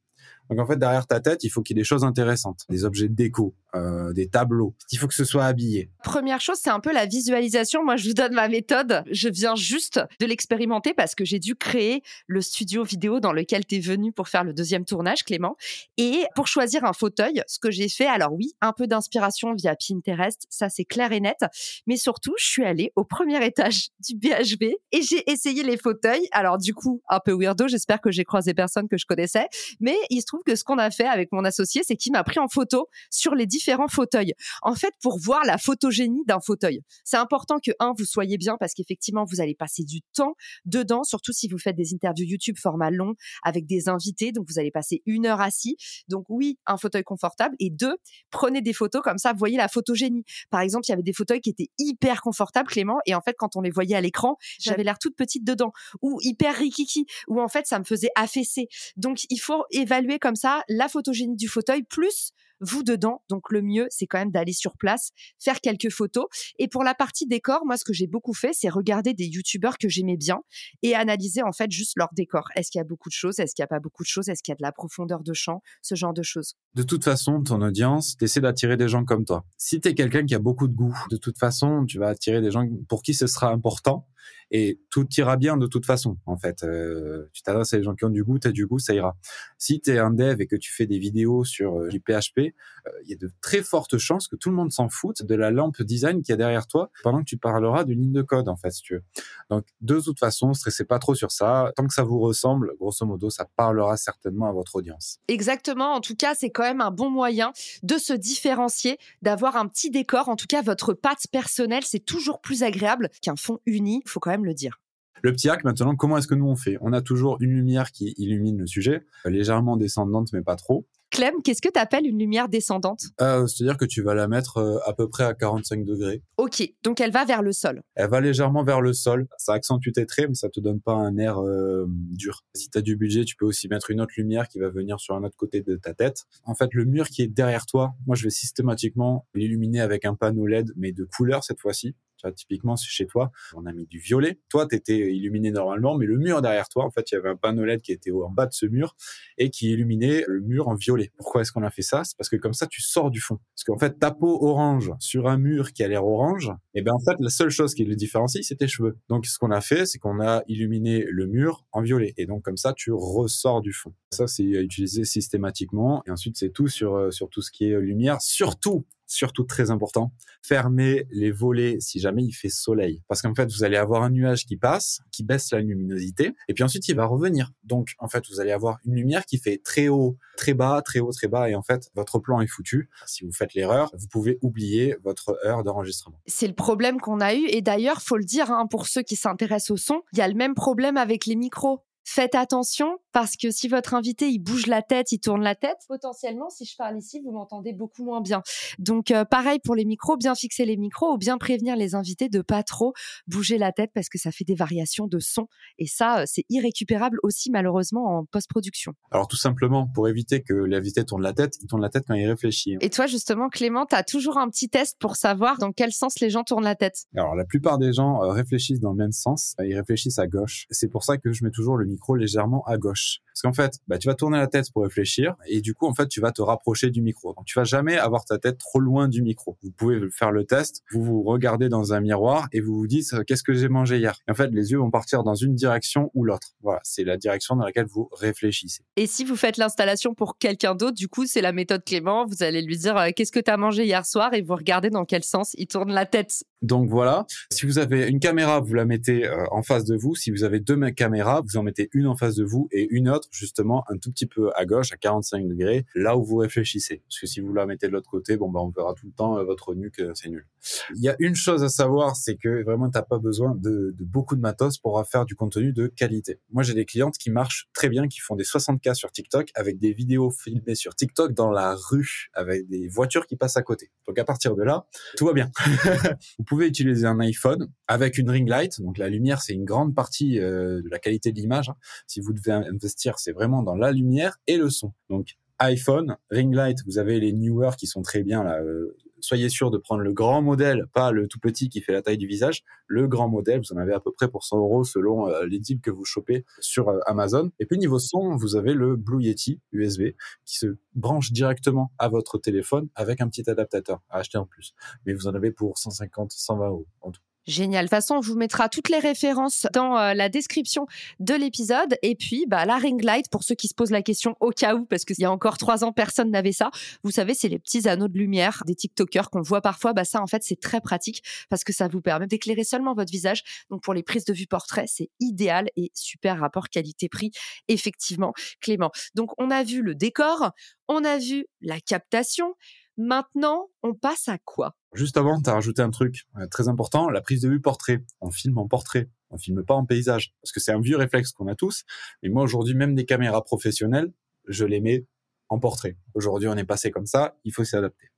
Donc 0.49 0.59
en 0.59 0.67
fait, 0.67 0.77
derrière 0.77 1.06
ta 1.06 1.21
tête, 1.21 1.45
il 1.45 1.49
faut 1.49 1.62
qu'il 1.62 1.77
y 1.77 1.81
ait 1.81 1.83
des 1.83 1.87
choses 1.87 2.05
intéressantes, 2.05 2.65
des 2.69 2.84
objets 2.84 3.09
de 3.09 3.15
déco, 3.15 3.55
euh, 3.76 4.12
des 4.12 4.28
tableaux. 4.28 4.75
Il 4.91 4.98
faut 4.98 5.06
que 5.06 5.14
ce 5.14 5.25
soit 5.25 5.44
habillé. 5.44 5.91
Première 6.03 6.41
chose, 6.41 6.58
c'est 6.60 6.70
un 6.70 6.81
peu 6.81 6.92
la 6.92 7.06
visualisation. 7.06 7.84
Moi, 7.84 7.97
je 7.97 8.08
vous 8.08 8.14
donne 8.14 8.34
ma 8.34 8.48
méthode. 8.48 9.04
Je 9.10 9.28
viens 9.28 9.54
juste 9.54 10.00
de 10.19 10.26
l'expérimenter 10.26 10.92
parce 10.92 11.14
que 11.14 11.25
j'ai 11.25 11.38
dû 11.38 11.54
créer 11.54 12.03
le 12.26 12.41
studio 12.41 12.82
vidéo 12.82 13.20
dans 13.20 13.32
lequel 13.32 13.64
tu 13.64 13.76
es 13.76 13.78
venu 13.78 14.12
pour 14.12 14.28
faire 14.28 14.42
le 14.42 14.53
deuxième 14.53 14.84
tournage, 14.84 15.22
Clément. 15.22 15.56
Et 15.98 16.25
pour 16.34 16.48
choisir 16.48 16.84
un 16.84 16.92
fauteuil, 16.92 17.42
ce 17.47 17.60
que 17.60 17.70
j'ai 17.70 17.88
fait, 17.88 18.06
alors 18.06 18.32
oui, 18.32 18.54
un 18.60 18.72
peu 18.72 18.88
d'inspiration 18.88 19.54
via 19.54 19.76
Pinterest, 19.76 20.47
ça 20.50 20.69
c'est 20.69 20.84
clair 20.84 21.12
et 21.12 21.20
net. 21.20 21.38
Mais 21.87 21.97
surtout, 21.97 22.34
je 22.38 22.47
suis 22.47 22.64
allée 22.64 22.92
au 22.97 23.04
premier 23.04 23.44
étage 23.44 23.91
du 24.00 24.16
BHB 24.16 24.64
et 24.91 25.02
j'ai 25.02 25.31
essayé 25.31 25.62
les 25.62 25.76
fauteuils. 25.76 26.26
Alors 26.32 26.58
du 26.58 26.75
coup, 26.75 27.02
un 27.08 27.20
peu 27.20 27.37
weirdo, 27.38 27.69
j'espère 27.69 28.00
que 28.00 28.10
j'ai 28.10 28.25
croisé 28.25 28.52
personne 28.52 28.88
que 28.88 28.98
je 28.98 29.06
connaissais. 29.06 29.47
Mais 29.78 29.97
il 30.10 30.20
se 30.20 30.26
trouve 30.26 30.42
que 30.44 30.56
ce 30.56 30.64
qu'on 30.64 30.78
a 30.78 30.91
fait 30.91 31.06
avec 31.06 31.31
mon 31.31 31.44
associé, 31.44 31.82
c'est 31.84 31.97
qu'il 31.97 32.10
m'a 32.10 32.25
pris 32.25 32.41
en 32.41 32.48
photo 32.48 32.88
sur 33.10 33.37
les 33.37 33.47
différents 33.47 33.59
fauteuils. 33.88 34.32
En 34.62 34.75
fait, 34.75 34.93
pour 35.03 35.19
voir 35.19 35.44
la 35.44 35.59
photogénie 35.59 36.22
d'un 36.26 36.41
fauteuil. 36.41 36.81
C'est 37.04 37.16
important 37.16 37.59
que, 37.59 37.71
un, 37.78 37.93
vous 37.97 38.04
soyez 38.04 38.38
bien 38.38 38.56
parce 38.59 38.75
qu'effectivement, 38.75 39.25
vous 39.25 39.41
allez 39.41 39.54
passer 39.54 39.84
du 39.84 40.00
temps 40.15 40.34
dedans, 40.65 41.04
surtout 41.04 41.32
si 41.32 41.48
vous 41.48 41.59
faites 41.59 41.76
des 41.76 41.94
interviews 41.94 42.26
YouTube 42.26 42.56
format 42.59 42.91
long 42.91 43.15
avec 43.43 43.66
des 43.66 43.88
invités. 43.88 44.32
Donc, 44.32 44.47
vous 44.49 44.59
allez 44.59 44.70
passer 44.70 45.03
une 45.06 45.26
heure 45.26 45.41
assis. 45.41 45.76
Donc, 46.09 46.26
oui, 46.28 46.59
un 46.66 46.76
fauteuil 46.76 47.03
confortable. 47.03 47.56
Et 47.59 47.70
deux, 47.70 47.97
prenez 48.31 48.62
des 48.62 48.72
photos 48.72 49.03
comme 49.03 49.19
ça, 49.19 49.32
vous 49.32 49.38
voyez 49.38 49.56
la 49.56 49.69
photogénie. 49.69 50.25
Par 50.50 50.60
exemple, 50.60 50.84
il 50.88 50.91
y 50.91 50.93
avait 50.93 51.03
des 51.03 51.12
fauteuils 51.12 51.41
qui 51.41 51.50
étaient 51.50 51.70
hyper 51.78 52.20
confortables, 52.22 52.69
Clément. 52.69 52.99
Et 53.06 53.15
en 53.15 53.20
fait, 53.20 53.34
quand 53.38 53.56
on 53.56 53.60
les 53.60 53.70
voyait 53.70 53.97
à 53.97 54.00
l'écran, 54.00 54.37
j'avais 54.60 54.84
l'air 54.84 54.99
toute 54.99 55.16
petite 55.16 55.44
dedans. 55.44 55.72
Ou 56.03 56.19
hyper 56.22 56.54
rikiki. 56.54 57.06
Ou 57.28 57.41
en 57.41 57.49
fait, 57.49 57.66
ça 57.66 57.78
me 57.78 57.84
faisait 57.84 58.10
affaisser. 58.16 58.69
Donc, 58.97 59.20
il 59.31 59.38
faut 59.38 59.65
évaluer 59.70 60.19
comme 60.19 60.37
ça 60.37 60.62
la 60.69 60.88
photogénie 60.88 61.37
du 61.37 61.49
fauteuil 61.49 61.82
plus 61.82 62.32
vous 62.60 62.82
dedans. 62.82 63.22
Donc 63.28 63.50
le 63.50 63.62
mieux, 63.62 63.87
c'est 63.91 64.06
quand 64.06 64.19
même 64.19 64.31
d'aller 64.31 64.53
sur 64.53 64.76
place, 64.76 65.10
faire 65.38 65.60
quelques 65.60 65.91
photos. 65.91 66.26
Et 66.59 66.69
pour 66.69 66.84
la 66.84 66.94
partie 66.94 67.26
décor, 67.26 67.65
moi, 67.66 67.76
ce 67.76 67.84
que 67.84 67.93
j'ai 67.93 68.06
beaucoup 68.06 68.34
fait, 68.34 68.53
c'est 68.53 68.69
regarder 68.69 69.15
des 69.15 69.26
youtubeurs 69.26 69.78
que 69.78 69.88
j'aimais 69.88 70.16
bien 70.16 70.41
et 70.82 70.94
analyser 70.94 71.43
en 71.43 71.53
fait 71.53 71.70
juste 71.70 71.94
leur 71.97 72.09
décor. 72.12 72.49
Est-ce 72.56 72.70
qu'il 72.70 72.78
y 72.78 72.82
a 72.82 72.84
beaucoup 72.84 73.09
de 73.09 73.15
choses? 73.15 73.38
Est-ce 73.38 73.54
qu'il 73.54 73.62
n'y 73.62 73.66
a 73.66 73.69
pas 73.69 73.81
beaucoup 73.81 74.03
de 74.03 74.09
choses? 74.09 74.28
Est-ce 74.28 74.43
qu'il 74.43 74.53
y 74.53 74.54
a 74.54 74.56
de 74.56 74.62
la 74.62 74.72
profondeur 74.72 75.22
de 75.22 75.32
champ? 75.32 75.62
Ce 75.82 75.94
genre 75.94 76.15
de 76.15 76.22
choses. 76.22 76.54
De 76.75 76.82
toute 76.82 77.04
façon, 77.04 77.43
ton 77.43 77.60
audience, 77.62 78.16
t'essaies 78.16 78.41
d'attirer 78.41 78.76
des 78.76 78.88
gens 78.88 79.04
comme 79.04 79.25
toi. 79.25 79.44
Si 79.56 79.81
t'es 79.81 79.94
quelqu'un 79.94 80.25
qui 80.25 80.34
a 80.34 80.38
beaucoup 80.38 80.69
de 80.69 80.75
goût, 80.75 80.97
de 81.10 81.16
toute 81.16 81.38
façon, 81.38 81.84
tu 81.87 81.99
vas 81.99 82.09
attirer 82.09 82.41
des 82.41 82.50
gens 82.50 82.66
pour 82.88 83.03
qui 83.03 83.15
ce 83.15 83.26
sera 83.26 83.50
important 83.50 84.06
et 84.50 84.81
tout 84.91 85.06
ira 85.16 85.36
bien 85.36 85.56
de 85.56 85.66
toute 85.66 85.86
façon 85.86 86.16
en 86.26 86.36
fait. 86.36 86.62
Euh, 86.64 87.28
tu 87.32 87.42
t'adresses 87.42 87.72
à 87.72 87.78
des 87.78 87.82
gens 87.82 87.94
qui 87.94 88.05
ont 88.05 88.11
du 88.11 88.25
goût 88.25 88.38
tu 88.38 88.49
as 88.49 88.52
du 88.52 88.67
goût 88.67 88.78
ça 88.78 88.94
ira. 88.94 89.17
Si 89.58 89.81
tu 89.81 89.90
es 89.90 89.99
un 89.99 90.11
dev 90.11 90.40
et 90.40 90.46
que 90.46 90.56
tu 90.56 90.72
fais 90.72 90.87
des 90.87 90.99
vidéos 90.99 91.44
sur 91.44 91.78
euh, 91.78 91.88
du 91.88 92.00
PHP 92.00 92.38
euh, 92.38 92.90
il 93.05 93.11
y 93.11 93.14
a 93.14 93.17
de 93.17 93.31
très 93.40 93.62
fortes 93.62 93.99
chances 93.99 94.28
que 94.28 94.37
tout 94.37 94.50
le 94.50 94.56
monde 94.56 94.72
s'en 94.72 94.88
foute 94.88 95.22
de 95.22 95.34
la 95.34 95.50
lampe 95.50 95.82
design 95.82 96.22
qui 96.22 96.32
est 96.32 96.37
derrière 96.37 96.67
toi 96.67 96.90
pendant 97.02 97.20
que 97.20 97.25
tu 97.25 97.37
parleras 97.37 97.84
d'une 97.84 98.00
ligne 98.00 98.12
de 98.12 98.22
code 98.22 98.49
en 98.49 98.56
fait 98.56 98.72
tu 98.82 98.94
veux. 98.94 99.05
Donc 99.50 99.67
de 99.81 100.00
toute 100.00 100.19
façon 100.19 100.52
stressez 100.52 100.84
pas 100.84 100.99
trop 100.99 101.14
sur 101.14 101.31
ça. 101.31 101.73
Tant 101.76 101.87
que 101.87 101.94
ça 101.94 102.02
vous 102.02 102.19
ressemble 102.19 102.73
grosso 102.78 103.06
modo 103.06 103.31
ça 103.31 103.46
parlera 103.56 103.96
certainement 103.96 104.49
à 104.49 104.52
votre 104.52 104.76
audience. 104.76 105.19
Exactement. 105.28 105.94
En 105.94 106.00
tout 106.00 106.16
cas 106.16 106.34
c'est 106.34 106.50
quand 106.50 106.64
même 106.64 106.81
un 106.81 106.90
bon 106.90 107.11
moyen 107.11 107.52
de 107.82 107.99
se 107.99 108.12
différencier 108.12 108.99
d'avoir 109.23 109.56
un 109.56 109.69
petit 109.69 109.90
décor. 109.90 110.28
En 110.28 110.37
tout 110.37 110.46
cas 110.49 110.62
votre 110.62 110.93
patte 110.93 111.26
personnelle 111.31 111.84
c'est 111.84 112.05
toujours 112.05 112.40
plus 112.40 112.62
agréable 112.64 113.11
qu'un 113.23 113.37
fond 113.37 113.61
uni 113.66 114.02
il 114.11 114.12
faut 114.12 114.21
quand 114.21 114.31
même 114.31 114.45
le 114.45 114.55
dire. 114.55 114.81
Le 115.23 115.33
petit 115.33 115.49
hack, 115.49 115.65
maintenant, 115.65 115.95
comment 115.97 116.17
est-ce 116.17 116.27
que 116.27 116.35
nous 116.35 116.49
on 116.49 116.57
fait? 116.57 116.79
On 116.81 116.93
a 116.93 117.03
toujours 117.03 117.37
une 117.41 117.51
lumière 117.51 117.93
qui 117.93 118.15
illumine 118.17 118.59
le 118.59 118.67
sujet, 118.67 119.03
légèrement 119.27 119.77
descendante, 119.77 120.33
mais 120.33 120.41
pas 120.43 120.57
trop. 120.57 120.87
Clem, 121.11 121.35
qu'est-ce 121.43 121.61
que 121.61 121.69
tu 121.69 121.79
appelles 121.79 122.07
une 122.07 122.19
lumière 122.19 122.49
descendante? 122.49 123.03
Euh, 123.21 123.47
C'est-à-dire 123.47 123.77
que 123.77 123.85
tu 123.85 124.01
vas 124.01 124.15
la 124.15 124.29
mettre 124.29 124.59
euh, 124.59 124.79
à 124.87 124.93
peu 124.93 125.09
près 125.09 125.25
à 125.25 125.35
45 125.35 125.85
degrés. 125.85 126.23
Ok, 126.37 126.62
donc 126.85 127.01
elle 127.01 127.11
va 127.11 127.25
vers 127.25 127.43
le 127.43 127.53
sol. 127.53 127.83
Elle 127.97 128.09
va 128.09 128.21
légèrement 128.21 128.62
vers 128.62 128.81
le 128.81 128.93
sol. 128.93 129.27
Ça 129.37 129.55
accentue 129.55 129.91
tes 129.91 130.07
traits, 130.07 130.29
mais 130.29 130.35
ça 130.35 130.49
te 130.49 130.61
donne 130.61 130.81
pas 130.81 130.95
un 130.95 131.19
air 131.19 131.43
euh, 131.43 131.87
dur. 131.89 132.45
Si 132.55 132.71
tu 132.71 132.79
as 132.79 132.81
du 132.81 132.97
budget, 132.97 133.25
tu 133.25 133.35
peux 133.35 133.45
aussi 133.45 133.67
mettre 133.67 133.91
une 133.91 134.01
autre 134.01 134.15
lumière 134.17 134.47
qui 134.47 134.61
va 134.61 134.71
venir 134.71 135.01
sur 135.01 135.17
un 135.17 135.25
autre 135.25 135.37
côté 135.37 135.62
de 135.62 135.75
ta 135.75 135.95
tête. 135.95 136.27
En 136.45 136.55
fait, 136.55 136.73
le 136.75 136.85
mur 136.85 137.09
qui 137.09 137.23
est 137.23 137.29
derrière 137.29 137.67
toi, 137.67 137.95
moi, 138.07 138.15
je 138.15 138.23
vais 138.23 138.31
systématiquement 138.31 139.27
l'illuminer 139.35 139.81
avec 139.81 140.05
un 140.05 140.15
panneau 140.15 140.47
LED, 140.47 140.73
mais 140.77 140.93
de 140.93 141.05
couleur 141.05 141.43
cette 141.43 141.61
fois-ci. 141.61 141.97
Tu 142.20 142.26
vois, 142.26 142.32
typiquement, 142.32 142.76
chez 142.76 143.06
toi, 143.06 143.32
on 143.55 143.64
a 143.64 143.72
mis 143.72 143.87
du 143.87 143.99
violet. 143.99 144.38
Toi, 144.50 144.67
tu 144.67 144.76
étais 144.76 144.99
illuminé 144.99 145.50
normalement, 145.50 145.96
mais 145.96 146.05
le 146.05 146.19
mur 146.19 146.43
derrière 146.43 146.69
toi, 146.69 146.84
en 146.84 146.90
fait, 146.90 147.11
il 147.11 147.14
y 147.14 147.19
avait 147.19 147.31
un 147.31 147.37
panneau 147.37 147.64
LED 147.64 147.81
qui 147.81 147.93
était 147.93 148.11
en 148.11 148.28
bas 148.28 148.46
de 148.46 148.52
ce 148.52 148.67
mur 148.67 148.94
et 149.38 149.49
qui 149.49 149.70
illuminait 149.70 150.25
le 150.28 150.40
mur 150.40 150.69
en 150.69 150.75
violet. 150.75 151.11
Pourquoi 151.17 151.40
est-ce 151.40 151.52
qu'on 151.52 151.62
a 151.62 151.70
fait 151.70 151.82
ça? 151.82 152.05
C'est 152.05 152.17
parce 152.19 152.28
que 152.28 152.37
comme 152.37 152.52
ça, 152.52 152.67
tu 152.67 152.82
sors 152.82 153.11
du 153.11 153.20
fond. 153.20 153.38
Parce 153.55 153.64
qu'en 153.64 153.78
fait, 153.78 153.99
ta 153.99 154.11
peau 154.11 154.38
orange 154.44 154.93
sur 154.99 155.28
un 155.28 155.38
mur 155.38 155.72
qui 155.72 155.82
a 155.82 155.88
l'air 155.88 156.05
orange, 156.05 156.52
et 156.75 156.81
eh 156.81 156.82
ben 156.82 156.93
en 156.93 157.00
fait, 157.00 157.17
la 157.19 157.31
seule 157.31 157.50
chose 157.50 157.75
qui 157.75 157.84
le 157.84 157.96
différencie, 157.96 158.46
c'est 158.46 158.56
tes 158.56 158.69
cheveux. 158.69 158.99
Donc, 159.08 159.25
ce 159.26 159.38
qu'on 159.38 159.50
a 159.50 159.62
fait, 159.62 159.87
c'est 159.87 159.99
qu'on 159.99 160.20
a 160.20 160.43
illuminé 160.46 161.06
le 161.08 161.26
mur 161.26 161.64
en 161.73 161.81
violet. 161.81 162.12
Et 162.19 162.26
donc, 162.26 162.43
comme 162.43 162.58
ça, 162.58 162.75
tu 162.75 162.93
ressors 162.93 163.62
du 163.62 163.73
fond. 163.73 163.94
Ça, 164.12 164.26
c'est 164.26 164.44
utilisé 164.44 165.05
systématiquement. 165.05 166.02
Et 166.06 166.11
ensuite, 166.11 166.37
c'est 166.37 166.50
tout 166.50 166.69
sur, 166.69 166.94
euh, 166.94 167.11
sur 167.11 167.31
tout 167.31 167.40
ce 167.40 167.50
qui 167.50 167.70
est 167.70 167.81
lumière. 167.81 168.20
Surtout 168.20 168.84
surtout 169.11 169.45
très 169.45 169.71
important, 169.71 170.12
fermez 170.43 171.07
les 171.11 171.31
volets 171.31 171.79
si 171.81 172.01
jamais 172.01 172.23
il 172.23 172.33
fait 172.33 172.49
soleil. 172.49 173.03
Parce 173.09 173.23
qu'en 173.23 173.35
fait, 173.35 173.51
vous 173.51 173.65
allez 173.65 173.77
avoir 173.77 174.03
un 174.03 174.11
nuage 174.11 174.47
qui 174.47 174.57
passe, 174.57 175.01
qui 175.11 175.25
baisse 175.25 175.51
la 175.53 175.61
luminosité, 175.61 176.33
et 176.49 176.55
puis 176.55 176.65
ensuite 176.65 176.89
il 176.89 176.95
va 176.95 177.07
revenir. 177.07 177.53
Donc 177.65 177.95
en 177.99 178.09
fait, 178.09 178.25
vous 178.31 178.41
allez 178.41 178.53
avoir 178.53 178.79
une 178.85 178.95
lumière 178.95 179.27
qui 179.27 179.39
fait 179.39 179.61
très 179.62 179.89
haut, 179.89 180.17
très 180.37 180.55
bas, 180.55 180.81
très 180.83 181.01
haut, 181.01 181.12
très 181.12 181.29
bas, 181.29 181.51
et 181.51 181.55
en 181.55 181.62
fait, 181.62 181.91
votre 181.95 182.19
plan 182.19 182.41
est 182.41 182.47
foutu. 182.47 182.89
Si 183.07 183.25
vous 183.25 183.33
faites 183.33 183.55
l'erreur, 183.55 183.91
vous 183.95 184.07
pouvez 184.07 184.39
oublier 184.43 184.97
votre 185.03 185.37
heure 185.45 185.65
d'enregistrement. 185.65 186.21
C'est 186.27 186.49
le 186.49 186.55
problème 186.55 187.01
qu'on 187.01 187.21
a 187.21 187.35
eu, 187.35 187.47
et 187.49 187.62
d'ailleurs, 187.62 188.03
faut 188.03 188.17
le 188.17 188.25
dire, 188.25 188.51
hein, 188.51 188.67
pour 188.71 188.87
ceux 188.87 189.03
qui 189.03 189.17
s'intéressent 189.17 189.73
au 189.73 189.77
son, 189.77 190.03
il 190.12 190.19
y 190.19 190.23
a 190.23 190.29
le 190.29 190.35
même 190.35 190.55
problème 190.55 190.97
avec 190.97 191.27
les 191.27 191.37
micros 191.37 191.83
faites 192.11 192.35
attention 192.35 192.99
parce 193.12 193.37
que 193.37 193.51
si 193.51 193.69
votre 193.69 193.95
invité 193.95 194.29
il 194.29 194.41
bouge 194.41 194.67
la 194.67 194.83
tête, 194.83 195.12
il 195.12 195.21
tourne 195.21 195.43
la 195.43 195.55
tête, 195.55 195.79
potentiellement 195.87 196.51
si 196.51 196.65
je 196.65 196.77
parle 196.77 196.99
ici, 196.99 197.21
vous 197.25 197.31
m'entendez 197.31 197.73
beaucoup 197.73 198.05
moins 198.05 198.21
bien. 198.21 198.43
Donc 198.79 199.11
euh, 199.11 199.25
pareil 199.25 199.59
pour 199.62 199.77
les 199.77 199.85
micros, 199.85 200.17
bien 200.17 200.35
fixer 200.35 200.65
les 200.65 200.77
micros 200.77 201.15
ou 201.15 201.19
bien 201.19 201.39
prévenir 201.39 201.77
les 201.77 201.95
invités 201.95 202.29
de 202.29 202.43
pas 202.43 202.62
trop 202.65 202.93
bouger 203.29 203.59
la 203.59 203.73
tête 203.73 203.91
parce 203.95 204.09
que 204.09 204.19
ça 204.19 204.33
fait 204.33 204.45
des 204.45 204.57
variations 204.57 205.07
de 205.07 205.19
son 205.21 205.47
et 205.79 205.87
ça 205.87 206.21
euh, 206.21 206.25
c'est 206.27 206.45
irrécupérable 206.49 207.19
aussi 207.23 207.51
malheureusement 207.51 208.19
en 208.19 208.25
post-production. 208.25 208.93
Alors 209.12 209.29
tout 209.29 209.37
simplement 209.37 209.87
pour 209.87 210.09
éviter 210.09 210.43
que 210.43 210.55
l'invité 210.55 211.05
tourne 211.05 211.23
la 211.23 211.33
tête, 211.33 211.55
il 211.62 211.69
tourne 211.69 211.83
la 211.83 211.91
tête 211.91 212.05
quand 212.09 212.15
il 212.15 212.27
réfléchit. 212.27 212.77
Et 212.81 212.91
toi 212.91 213.07
justement 213.07 213.49
Clément, 213.49 213.87
tu 213.87 213.95
as 213.95 214.03
toujours 214.03 214.39
un 214.39 214.49
petit 214.49 214.69
test 214.69 214.97
pour 214.99 215.15
savoir 215.15 215.59
dans 215.59 215.71
quel 215.71 215.93
sens 215.93 216.19
les 216.21 216.31
gens 216.31 216.43
tournent 216.43 216.65
la 216.65 216.75
tête? 216.75 217.05
Alors 217.17 217.37
la 217.37 217.45
plupart 217.45 217.79
des 217.79 217.93
gens 217.93 218.23
euh, 218.25 218.33
réfléchissent 218.33 218.81
dans 218.81 218.91
le 218.91 218.99
même 218.99 219.12
sens, 219.12 219.55
ils 219.61 219.77
réfléchissent 219.77 220.19
à 220.19 220.27
gauche. 220.27 220.67
C'est 220.71 220.89
pour 220.89 221.05
ça 221.05 221.17
que 221.17 221.33
je 221.33 221.45
mets 221.45 221.51
toujours 221.51 221.77
le 221.77 221.87
micro 221.87 222.00
légèrement 222.17 222.62
à 222.67 222.76
gauche. 222.76 223.20
Parce 223.40 223.56
qu'en 223.56 223.62
fait, 223.62 223.78
bah, 223.88 223.96
tu 223.96 224.06
vas 224.06 224.14
tourner 224.14 224.37
la 224.37 224.48
tête 224.48 224.66
pour 224.70 224.82
réfléchir 224.82 225.34
et 225.46 225.62
du 225.62 225.75
coup, 225.75 225.87
en 225.87 225.94
fait, 225.94 226.08
tu 226.08 226.20
vas 226.20 226.31
te 226.31 226.42
rapprocher 226.42 226.90
du 226.90 227.00
micro. 227.00 227.32
Donc, 227.32 227.46
tu 227.46 227.58
vas 227.58 227.64
jamais 227.64 227.96
avoir 227.96 228.26
ta 228.26 228.37
tête 228.38 228.58
trop 228.58 228.81
loin 228.81 229.08
du 229.08 229.22
micro. 229.22 229.56
Vous 229.62 229.70
pouvez 229.70 229.98
faire 230.10 230.31
le 230.31 230.44
test. 230.44 230.82
Vous 230.92 231.02
vous 231.02 231.22
regardez 231.22 231.70
dans 231.70 231.94
un 231.94 232.00
miroir 232.00 232.48
et 232.52 232.60
vous 232.60 232.75
vous 232.75 232.87
dites 232.87 233.14
euh, 233.14 233.25
qu'est-ce 233.26 233.42
que 233.42 233.54
j'ai 233.54 233.69
mangé 233.69 233.96
hier? 233.96 234.19
Et 234.28 234.32
en 234.32 234.34
fait, 234.34 234.50
les 234.52 234.72
yeux 234.72 234.78
vont 234.78 234.90
partir 234.90 235.22
dans 235.22 235.34
une 235.34 235.54
direction 235.54 236.10
ou 236.12 236.25
l'autre. 236.25 236.48
Voilà, 236.60 236.81
c'est 236.82 237.04
la 237.04 237.16
direction 237.16 237.56
dans 237.56 237.64
laquelle 237.64 237.87
vous 237.87 238.10
réfléchissez. 238.12 238.82
Et 238.96 239.06
si 239.06 239.25
vous 239.25 239.37
faites 239.37 239.56
l'installation 239.56 240.12
pour 240.14 240.37
quelqu'un 240.37 240.75
d'autre, 240.75 240.96
du 240.96 241.08
coup, 241.08 241.25
c'est 241.25 241.40
la 241.40 241.52
méthode 241.52 241.82
Clément. 241.82 242.26
Vous 242.26 242.42
allez 242.42 242.60
lui 242.60 242.76
dire 242.76 242.96
euh, 242.98 243.08
qu'est-ce 243.16 243.32
que 243.32 243.40
tu 243.40 243.50
as 243.50 243.56
mangé 243.56 243.84
hier 243.87 244.04
soir? 244.04 244.34
Et 244.34 244.42
vous 244.42 244.54
regardez 244.54 244.90
dans 244.90 245.06
quel 245.06 245.25
sens 245.25 245.54
il 245.56 245.66
tourne 245.66 245.92
la 245.92 246.04
tête. 246.04 246.44
Donc 246.60 246.90
voilà, 246.90 247.26
si 247.50 247.64
vous 247.64 247.78
avez 247.78 248.06
une 248.06 248.20
caméra, 248.20 248.60
vous 248.60 248.75
la 248.75 248.84
mettez 248.84 249.26
euh, 249.26 249.46
en 249.50 249.62
face 249.62 249.84
de 249.87 249.96
vous. 249.96 250.14
Si 250.14 250.31
vous 250.31 250.44
avez 250.44 250.60
deux 250.60 250.78
caméras, 250.90 251.40
vous 251.40 251.56
en 251.56 251.62
mettez 251.62 251.88
une 251.94 252.06
en 252.06 252.16
face 252.16 252.34
de 252.37 252.44
vous 252.44 252.69
et 252.70 252.87
une 252.90 253.08
autre 253.08 253.30
justement 253.31 253.85
un 253.88 253.99
tout 253.99 254.11
petit 254.11 254.27
peu 254.27 254.50
à 254.55 254.65
gauche, 254.65 254.93
à 254.93 254.97
45 254.97 255.47
degrés, 255.49 255.87
là 255.94 256.17
où 256.17 256.25
vous 256.25 256.37
réfléchissez. 256.37 257.03
Parce 257.09 257.21
que 257.21 257.27
si 257.27 257.41
vous 257.41 257.53
la 257.53 257.67
mettez 257.67 257.87
de 257.87 257.93
l'autre 257.93 258.11
côté, 258.11 258.37
bon 258.37 258.50
ben 258.50 258.61
on 258.61 258.71
verra 258.71 258.94
tout 258.94 259.06
le 259.06 259.12
temps 259.12 259.38
euh, 259.38 259.44
votre 259.44 259.75
nuque, 259.75 260.00
euh, 260.00 260.12
c'est 260.15 260.29
nul. 260.29 260.47
Il 260.94 261.03
y 261.03 261.09
a 261.09 261.17
une 261.19 261.35
chose 261.35 261.62
à 261.62 261.69
savoir, 261.69 262.17
c'est 262.17 262.37
que 262.37 262.62
vraiment 262.62 262.91
t'as 262.91 263.03
pas 263.03 263.19
besoin 263.19 263.55
de, 263.55 263.94
beaucoup 264.00 264.37
de 264.37 264.41
matos 264.41 264.79
pour 264.79 265.03
faire 265.06 265.25
du 265.25 265.35
contenu 265.35 265.73
de 265.73 265.87
qualité. 265.87 266.38
Moi 266.50 266.62
j'ai 266.62 266.75
des 266.75 266.85
clientes 266.85 267.17
qui 267.17 267.31
marchent 267.31 267.69
très 267.73 267.88
bien, 267.88 268.09
qui 268.09 268.21
font 268.21 268.37
des 268.37 268.44
60K 268.44 268.94
sur 268.94 269.11
TikTok 269.11 269.50
avec 269.55 269.79
des 269.79 269.93
vidéos 269.93 270.31
filmées 270.31 270.75
sur 270.75 270.94
TikTok 270.94 271.33
dans 271.33 271.50
la 271.50 271.75
rue 271.75 272.31
avec 272.35 272.69
des 272.69 272.88
voitures 272.88 273.26
qui 273.26 273.37
passent 273.37 273.56
à 273.56 273.62
côté. 273.62 273.91
Donc 274.06 274.19
à 274.19 274.25
partir 274.25 274.55
de 274.56 274.62
là, 274.62 274.87
tout 275.17 275.26
va 275.26 275.33
bien. 275.33 275.50
Vous 276.38 276.44
pouvez 276.44 276.67
utiliser 276.67 277.06
un 277.06 277.21
iPhone 277.21 277.71
avec 277.87 278.19
une 278.19 278.31
ring 278.31 278.49
light. 278.49 278.81
Donc 278.81 278.99
la 278.99 279.09
lumière, 279.09 279.43
c'est 279.43 279.53
une 279.53 279.65
grande 279.65 279.94
partie 279.94 280.38
euh, 280.38 280.83
de 280.83 280.88
la 280.88 280.99
qualité 280.99 281.33
de 281.33 281.37
l'image. 281.38 281.69
Hein. 281.69 281.76
Si 282.06 282.21
vous 282.21 282.33
devez 282.33 282.53
investir, 282.53 283.19
c'est 283.22 283.32
vraiment 283.32 283.62
dans 283.62 283.76
la 283.76 283.93
lumière 283.93 284.38
et 284.46 284.56
le 284.56 284.70
son. 284.70 284.93
Donc 285.08 285.37
iPhone, 285.58 286.17
ring 286.31 286.55
light, 286.55 286.78
vous 286.87 286.99
avez 286.99 287.20
les 287.20 287.32
newer 287.32 287.70
qui 287.78 287.87
sont 287.87 288.02
très 288.02 288.22
bien 288.22 288.43
là. 288.43 288.61
Euh, 288.61 288.96
soyez 289.20 289.49
sûr 289.49 289.70
de 289.70 289.78
prendre 289.78 290.02
le 290.02 290.12
grand 290.12 290.43
modèle, 290.43 290.87
pas 290.93 291.12
le 291.12 291.28
tout 291.28 291.38
petit 291.38 291.69
qui 291.69 291.81
fait 291.81 291.93
la 291.93 292.02
taille 292.02 292.19
du 292.19 292.26
visage. 292.26 292.64
Le 292.87 293.06
grand 293.06 293.28
modèle, 293.28 293.61
vous 293.61 293.75
en 293.75 293.78
avez 293.78 293.93
à 293.93 294.00
peu 294.00 294.12
près 294.12 294.28
pour 294.28 294.44
100 294.44 294.58
euros 294.58 294.84
selon 294.84 295.28
euh, 295.28 295.46
les 295.46 295.58
deals 295.58 295.81
que 295.81 295.90
vous 295.90 296.05
chopez 296.05 296.44
sur 296.61 296.88
euh, 296.88 296.99
Amazon. 297.06 297.50
Et 297.58 297.67
puis 297.67 297.78
niveau 297.78 297.99
son, 297.99 298.37
vous 298.37 298.56
avez 298.56 298.75
le 298.75 298.96
Blue 298.96 299.23
Yeti 299.23 299.61
USB 299.73 300.14
qui 300.44 300.56
se 300.56 300.78
branche 300.94 301.32
directement 301.32 301.93
à 301.99 302.08
votre 302.08 302.38
téléphone 302.38 302.88
avec 302.94 303.20
un 303.20 303.28
petit 303.28 303.49
adaptateur 303.49 304.00
à 304.08 304.19
acheter 304.19 304.38
en 304.38 304.46
plus. 304.46 304.75
Mais 305.06 305.12
vous 305.12 305.26
en 305.26 305.34
avez 305.34 305.50
pour 305.50 305.78
150, 305.78 306.32
120 306.32 306.69
euros 306.69 306.87
en 307.00 307.11
tout. 307.11 307.20
Génial. 307.50 307.87
De 307.87 307.88
toute 307.88 307.97
façon, 307.97 308.14
on 308.14 308.20
vous 308.20 308.37
mettra 308.37 308.69
toutes 308.69 308.88
les 308.88 309.00
références 309.00 309.67
dans 309.73 309.99
euh, 309.99 310.14
la 310.14 310.29
description 310.29 310.87
de 311.19 311.35
l'épisode. 311.35 311.97
Et 312.02 312.14
puis, 312.14 312.44
bah, 312.47 312.64
la 312.64 312.76
ring 312.76 313.02
light, 313.02 313.29
pour 313.29 313.43
ceux 313.43 313.56
qui 313.56 313.67
se 313.67 313.75
posent 313.75 313.91
la 313.91 314.02
question 314.02 314.37
au 314.38 314.50
cas 314.50 314.76
où, 314.76 314.85
parce 314.85 315.05
qu'il 315.05 315.19
y 315.19 315.25
a 315.25 315.32
encore 315.32 315.58
trois 315.58 315.82
ans, 315.82 315.93
personne 315.93 316.31
n'avait 316.31 316.52
ça. 316.52 316.70
Vous 317.02 317.11
savez, 317.11 317.35
c'est 317.35 317.49
les 317.49 317.58
petits 317.58 317.88
anneaux 317.88 318.06
de 318.06 318.17
lumière 318.17 318.62
des 318.67 318.76
TikTokers 318.76 319.31
qu'on 319.31 319.43
voit 319.43 319.61
parfois. 319.62 319.93
Bah, 319.93 320.05
ça, 320.05 320.23
en 320.23 320.29
fait, 320.29 320.44
c'est 320.44 320.61
très 320.61 320.81
pratique 320.81 321.25
parce 321.49 321.64
que 321.64 321.73
ça 321.73 321.88
vous 321.88 322.00
permet 322.00 322.29
d'éclairer 322.29 322.62
seulement 322.62 322.94
votre 322.94 323.11
visage. 323.11 323.43
Donc, 323.69 323.82
pour 323.82 323.94
les 323.94 324.05
prises 324.05 324.25
de 324.25 324.32
vue 324.32 324.47
portrait, 324.47 324.85
c'est 324.87 325.11
idéal 325.19 325.70
et 325.76 325.91
super 325.93 326.38
rapport 326.38 326.69
qualité-prix, 326.69 327.32
effectivement, 327.67 328.32
Clément. 328.61 328.93
Donc, 329.17 329.32
on 329.38 329.50
a 329.50 329.64
vu 329.64 329.82
le 329.82 329.97
décor, 329.97 330.52
on 330.87 331.05
a 331.05 331.19
vu 331.19 331.47
la 331.61 331.81
captation. 331.81 332.55
Maintenant, 333.02 333.70
on 333.82 333.94
passe 333.94 334.29
à 334.29 334.37
quoi? 334.37 334.76
Juste 334.93 335.17
avant, 335.17 335.41
tu 335.41 335.49
as 335.49 335.55
rajouté 335.55 335.81
un 335.81 335.88
truc 335.88 336.26
euh, 336.37 336.47
très 336.49 336.69
important, 336.69 337.08
la 337.08 337.23
prise 337.23 337.41
de 337.41 337.49
vue 337.49 337.58
portrait. 337.58 338.05
On 338.20 338.31
filme 338.31 338.58
en 338.58 338.69
portrait, 338.69 339.08
on 339.31 339.38
filme 339.38 339.64
pas 339.64 339.73
en 339.73 339.87
paysage. 339.87 340.35
Parce 340.43 340.52
que 340.52 340.61
c'est 340.61 340.73
un 340.73 340.82
vieux 340.82 340.99
réflexe 340.99 341.32
qu'on 341.32 341.49
a 341.49 341.55
tous. 341.55 341.85
Mais 342.23 342.29
moi, 342.29 342.43
aujourd'hui, 342.43 342.75
même 342.75 342.94
des 342.94 343.06
caméras 343.06 343.43
professionnelles, 343.43 344.12
je 344.49 344.66
les 344.66 344.83
mets 344.83 345.07
en 345.49 345.59
portrait. 345.59 345.97
Aujourd'hui, 346.12 346.49
on 346.49 346.57
est 346.59 346.64
passé 346.64 346.90
comme 346.90 347.07
ça, 347.07 347.38
il 347.45 347.54
faut 347.54 347.64
s'y 347.64 347.75
adapter. 347.75 348.09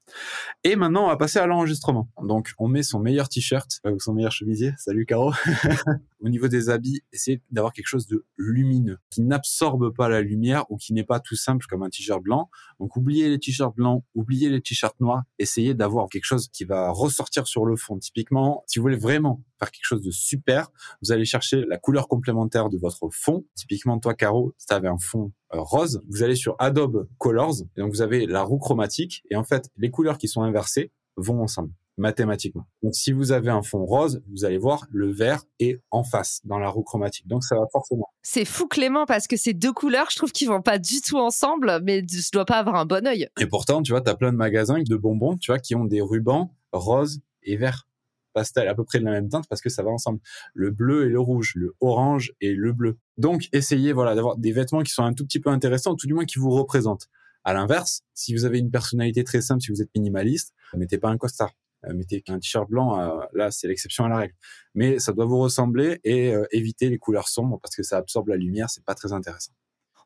Et 0.65 0.77
maintenant, 0.77 1.05
on 1.05 1.09
va 1.09 1.17
passer 1.17 1.39
à 1.39 1.47
l'enregistrement. 1.47 2.09
Donc, 2.23 2.53
on 2.59 2.69
met 2.69 2.83
son 2.83 3.01
meilleur 3.01 3.29
t-shirt 3.29 3.81
ou 3.85 3.99
son 3.99 4.15
meilleur 4.15 4.33
chemisier. 4.33 4.73
Salut 4.79 5.07
Caro. 5.07 5.33
Au 6.21 6.29
niveau 6.29 6.47
des 6.47 6.69
habits, 6.69 7.03
essayez 7.13 7.43
d'avoir 7.51 7.73
quelque 7.73 7.89
chose 7.89 8.07
de 8.07 8.25
lumineux, 8.37 8.99
qui 9.11 9.23
n'absorbe 9.23 9.93
pas 9.93 10.09
la 10.09 10.21
lumière 10.21 10.65
ou 10.71 10.77
qui 10.77 10.93
n'est 10.93 11.05
pas 11.05 11.19
tout 11.19 11.35
simple 11.35 11.67
comme 11.69 11.83
un 11.83 11.89
t-shirt 11.89 12.23
blanc. 12.23 12.49
Donc, 12.79 12.97
oubliez 12.97 13.29
les 13.29 13.39
t-shirts 13.39 13.75
blancs, 13.75 14.05
oubliez 14.15 14.51
les 14.51 14.61
t-shirts 14.61 15.01
noirs. 15.01 15.23
Essayez 15.39 15.75
d'avoir 15.75 16.09
quelque 16.09 16.25
chose 16.25 16.49
qui 16.49 16.65
va 16.65 16.91
ressortir 16.91 17.47
sur 17.47 17.65
le 17.65 17.77
fond. 17.77 17.99
Typiquement, 17.99 18.63
si 18.67 18.79
vous 18.79 18.85
voulez 18.85 18.97
vraiment 18.97 19.43
faire 19.59 19.71
quelque 19.71 19.87
chose 19.87 20.03
de 20.03 20.11
super, 20.11 20.71
vous 21.03 21.13
allez 21.13 21.25
chercher 21.25 21.65
la 21.67 21.79
couleur 21.79 22.09
complémentaire 22.09 22.69
de 22.69 22.79
votre 22.79 23.09
fond. 23.11 23.45
Typiquement, 23.55 23.99
toi, 23.99 24.15
Caro, 24.15 24.55
si 24.59 24.67
tu 24.67 24.75
avais 24.75 24.89
un 24.89 24.99
fond 24.99 25.33
euh, 25.55 25.61
rose, 25.61 26.03
vous 26.09 26.23
allez 26.23 26.37
sur 26.37 26.57
Adobe 26.59 27.09
Colors, 27.19 27.63
et 27.77 27.81
donc 27.81 27.93
vous 27.93 28.03
avez 28.03 28.27
la 28.27 28.43
roue 28.43 28.59
chromatique, 28.59 29.23
et 29.31 29.37
en 29.37 29.45
fait, 29.45 29.71
les 29.77 29.91
couleurs 29.93 30.19
qui 30.19 30.27
sont 30.27 30.43
inversées 30.43 30.91
vont 31.17 31.41
ensemble 31.41 31.73
mathématiquement. 31.99 32.67
Donc 32.83 32.95
si 32.95 33.13
vous 33.13 33.33
avez 33.33 33.51
un 33.51 33.63
fond 33.63 33.85
rose, 33.85 34.23
vous 34.31 34.45
allez 34.45 34.59
voir 34.59 34.87
le 34.91 35.13
vert 35.13 35.45
est 35.59 35.81
en 35.91 36.05
face 36.05 36.41
dans 36.45 36.59
la 36.59 36.69
roue 36.69 36.83
chromatique. 36.83 37.27
Donc 37.29 37.45
ça 37.45 37.55
va 37.55 37.67
forcément. 37.71 38.09
C'est 38.23 38.45
fou 38.45 38.67
Clément 38.67 39.07
parce 39.07 39.27
que 39.27 39.37
ces 39.37 39.53
deux 39.53 39.73
couleurs, 39.73 40.09
je 40.11 40.17
trouve 40.17 40.33
qu'ils 40.33 40.49
vont 40.49 40.63
pas 40.63 40.79
du 40.79 41.01
tout 41.01 41.19
ensemble, 41.19 41.81
mais 41.85 42.03
je 42.09 42.31
dois 42.33 42.45
pas 42.45 42.59
avoir 42.59 42.77
un 42.77 42.87
bon 42.87 43.07
œil. 43.07 43.29
Et 43.41 43.47
pourtant, 43.47 43.83
tu 43.83 43.93
vois, 43.93 44.01
tu 44.01 44.11
as 44.11 44.15
plein 44.15 44.33
de 44.33 44.37
magasins 44.37 44.83
de 44.83 44.97
bonbons, 44.97 45.37
tu 45.37 45.51
vois, 45.51 45.59
qui 45.59 45.75
ont 45.75 45.85
des 45.85 46.01
rubans 46.01 46.55
rose 46.73 47.21
et 47.43 47.57
vert 47.57 47.87
pastel 48.33 48.67
à 48.69 48.75
peu 48.75 48.85
près 48.85 48.99
de 48.99 49.05
la 49.05 49.11
même 49.11 49.29
teinte 49.29 49.47
parce 49.49 49.61
que 49.61 49.69
ça 49.69 49.83
va 49.83 49.91
ensemble. 49.91 50.19
Le 50.55 50.71
bleu 50.71 51.07
et 51.07 51.09
le 51.11 51.21
rouge, 51.21 51.53
le 51.55 51.75
orange 51.81 52.33
et 52.41 52.55
le 52.55 52.73
bleu. 52.73 52.99
Donc 53.19 53.49
essayez 53.53 53.93
voilà 53.93 54.15
d'avoir 54.15 54.39
des 54.39 54.53
vêtements 54.53 54.83
qui 54.83 54.93
sont 54.93 55.05
un 55.05 55.13
tout 55.13 55.27
petit 55.27 55.41
peu 55.41 55.51
intéressants, 55.51 55.93
ou 55.93 55.97
tout 55.97 56.07
du 56.07 56.15
moins 56.15 56.25
qui 56.25 56.39
vous 56.39 56.51
représentent. 56.51 57.09
À 57.45 57.53
l'inverse, 57.53 58.03
si 58.15 58.35
vous 58.35 58.45
avez 58.45 58.59
une 58.59 58.71
personnalité 58.71 59.25
très 59.25 59.43
simple, 59.43 59.63
si 59.63 59.71
vous 59.71 59.83
êtes 59.83 59.91
minimaliste, 59.95 60.55
mettez 60.75 60.99
pas 60.99 61.09
un 61.09 61.19
costard. 61.19 61.53
Euh, 61.87 61.95
mettez 61.95 62.23
qu'un 62.23 62.39
t-shirt 62.39 62.69
blanc, 62.69 63.01
euh, 63.01 63.25
là 63.33 63.51
c'est 63.51 63.67
l'exception 63.67 64.05
à 64.05 64.09
la 64.09 64.17
règle. 64.17 64.35
Mais 64.75 64.99
ça 64.99 65.13
doit 65.13 65.25
vous 65.25 65.39
ressembler 65.39 66.01
et 66.05 66.33
euh, 66.33 66.45
éviter 66.53 66.89
les 66.89 66.99
couleurs 66.99 67.29
sombres 67.29 67.59
parce 67.61 67.75
que 67.75 67.83
ça 67.83 67.97
absorbe 67.97 68.29
la 68.29 68.37
lumière, 68.37 68.71
c'est 68.71 68.85
pas 68.85 68.95
très 68.95 69.13
intéressant. 69.13 69.53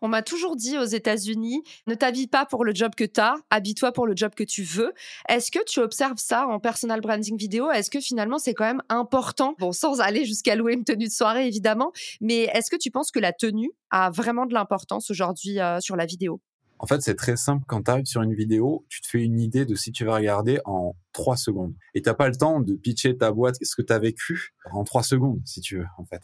On 0.02 0.08
m'a 0.08 0.22
toujours 0.22 0.56
dit 0.56 0.76
aux 0.76 0.84
États-Unis, 0.84 1.62
ne 1.86 1.94
t'habille 1.94 2.26
pas 2.26 2.44
pour 2.44 2.64
le 2.64 2.74
job 2.74 2.94
que 2.94 3.04
tu 3.04 3.18
as, 3.18 3.34
habille-toi 3.48 3.92
pour 3.92 4.06
le 4.06 4.14
job 4.14 4.34
que 4.34 4.44
tu 4.44 4.62
veux. 4.62 4.92
Est-ce 5.28 5.50
que 5.50 5.64
tu 5.64 5.80
observes 5.80 6.18
ça 6.18 6.46
en 6.46 6.60
personal 6.60 7.00
branding 7.00 7.36
vidéo? 7.36 7.70
Est-ce 7.70 7.90
que 7.90 8.00
finalement 8.00 8.38
c'est 8.38 8.54
quand 8.54 8.66
même 8.66 8.82
important? 8.88 9.54
Bon, 9.58 9.72
sans 9.72 10.00
aller 10.00 10.24
jusqu'à 10.24 10.54
louer 10.54 10.74
une 10.74 10.84
tenue 10.84 11.06
de 11.06 11.12
soirée 11.12 11.46
évidemment, 11.46 11.92
mais 12.20 12.42
est-ce 12.54 12.70
que 12.70 12.76
tu 12.76 12.90
penses 12.90 13.10
que 13.10 13.20
la 13.20 13.32
tenue 13.32 13.70
a 13.90 14.10
vraiment 14.10 14.46
de 14.46 14.54
l'importance 14.54 15.10
aujourd'hui 15.10 15.60
euh, 15.60 15.80
sur 15.80 15.96
la 15.96 16.06
vidéo? 16.06 16.40
En 16.78 16.86
fait, 16.86 17.00
c'est 17.02 17.14
très 17.14 17.36
simple. 17.36 17.64
Quand 17.66 17.82
tu 17.82 17.90
arrives 17.90 18.06
sur 18.06 18.22
une 18.22 18.34
vidéo, 18.34 18.84
tu 18.88 19.00
te 19.00 19.08
fais 19.08 19.22
une 19.22 19.40
idée 19.40 19.64
de 19.64 19.74
si 19.74 19.92
tu 19.92 20.04
vas 20.04 20.16
regarder 20.16 20.60
en 20.64 20.94
trois 21.12 21.36
secondes. 21.36 21.74
Et 21.94 22.02
t'as 22.02 22.14
pas 22.14 22.28
le 22.28 22.36
temps 22.36 22.60
de 22.60 22.74
pitcher 22.74 23.16
ta 23.16 23.32
boîte, 23.32 23.56
ce 23.62 23.74
que 23.74 23.82
tu 23.82 23.92
as 23.92 23.98
vécu 23.98 24.54
en 24.72 24.84
trois 24.84 25.02
secondes, 25.02 25.40
si 25.44 25.60
tu 25.60 25.78
veux, 25.78 25.86
en 25.98 26.04
fait. 26.04 26.22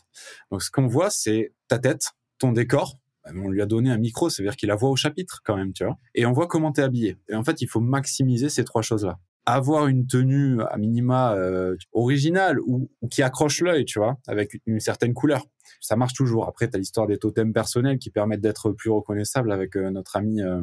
Donc, 0.50 0.62
ce 0.62 0.70
qu'on 0.70 0.86
voit, 0.86 1.10
c'est 1.10 1.54
ta 1.68 1.78
tête, 1.78 2.10
ton 2.38 2.52
décor, 2.52 2.98
on 3.26 3.48
lui 3.48 3.62
a 3.62 3.66
donné 3.66 3.90
un 3.90 3.98
micro, 3.98 4.30
c'est-à-dire 4.30 4.56
qu'il 4.56 4.70
a 4.70 4.74
voix 4.74 4.90
au 4.90 4.96
chapitre 4.96 5.40
quand 5.44 5.56
même, 5.56 5.72
tu 5.72 5.84
vois. 5.84 5.96
Et 6.14 6.26
on 6.26 6.32
voit 6.32 6.46
comment 6.46 6.72
t'es 6.72 6.82
habillé. 6.82 7.16
Et 7.28 7.34
en 7.34 7.44
fait, 7.44 7.60
il 7.60 7.66
faut 7.66 7.80
maximiser 7.80 8.48
ces 8.48 8.64
trois 8.64 8.82
choses-là. 8.82 9.18
Avoir 9.44 9.88
une 9.88 10.06
tenue 10.06 10.62
à 10.62 10.76
minima 10.76 11.34
euh, 11.34 11.76
originale 11.92 12.60
ou, 12.60 12.90
qui 13.10 13.22
accroche 13.22 13.60
l'œil, 13.60 13.84
tu 13.84 13.98
vois, 13.98 14.18
avec 14.26 14.60
une, 14.66 14.80
certaine 14.80 15.14
couleur. 15.14 15.44
Ça 15.82 15.96
marche 15.96 16.14
toujours. 16.14 16.48
Après, 16.48 16.70
tu 16.70 16.76
as 16.76 16.78
l'histoire 16.78 17.06
des 17.06 17.18
totems 17.18 17.52
personnels 17.52 17.98
qui 17.98 18.08
permettent 18.08 18.40
d'être 18.40 18.70
plus 18.70 18.90
reconnaissable 18.90 19.52
avec 19.52 19.76
euh, 19.76 19.90
notre 19.90 20.16
ami 20.16 20.40
euh, 20.40 20.62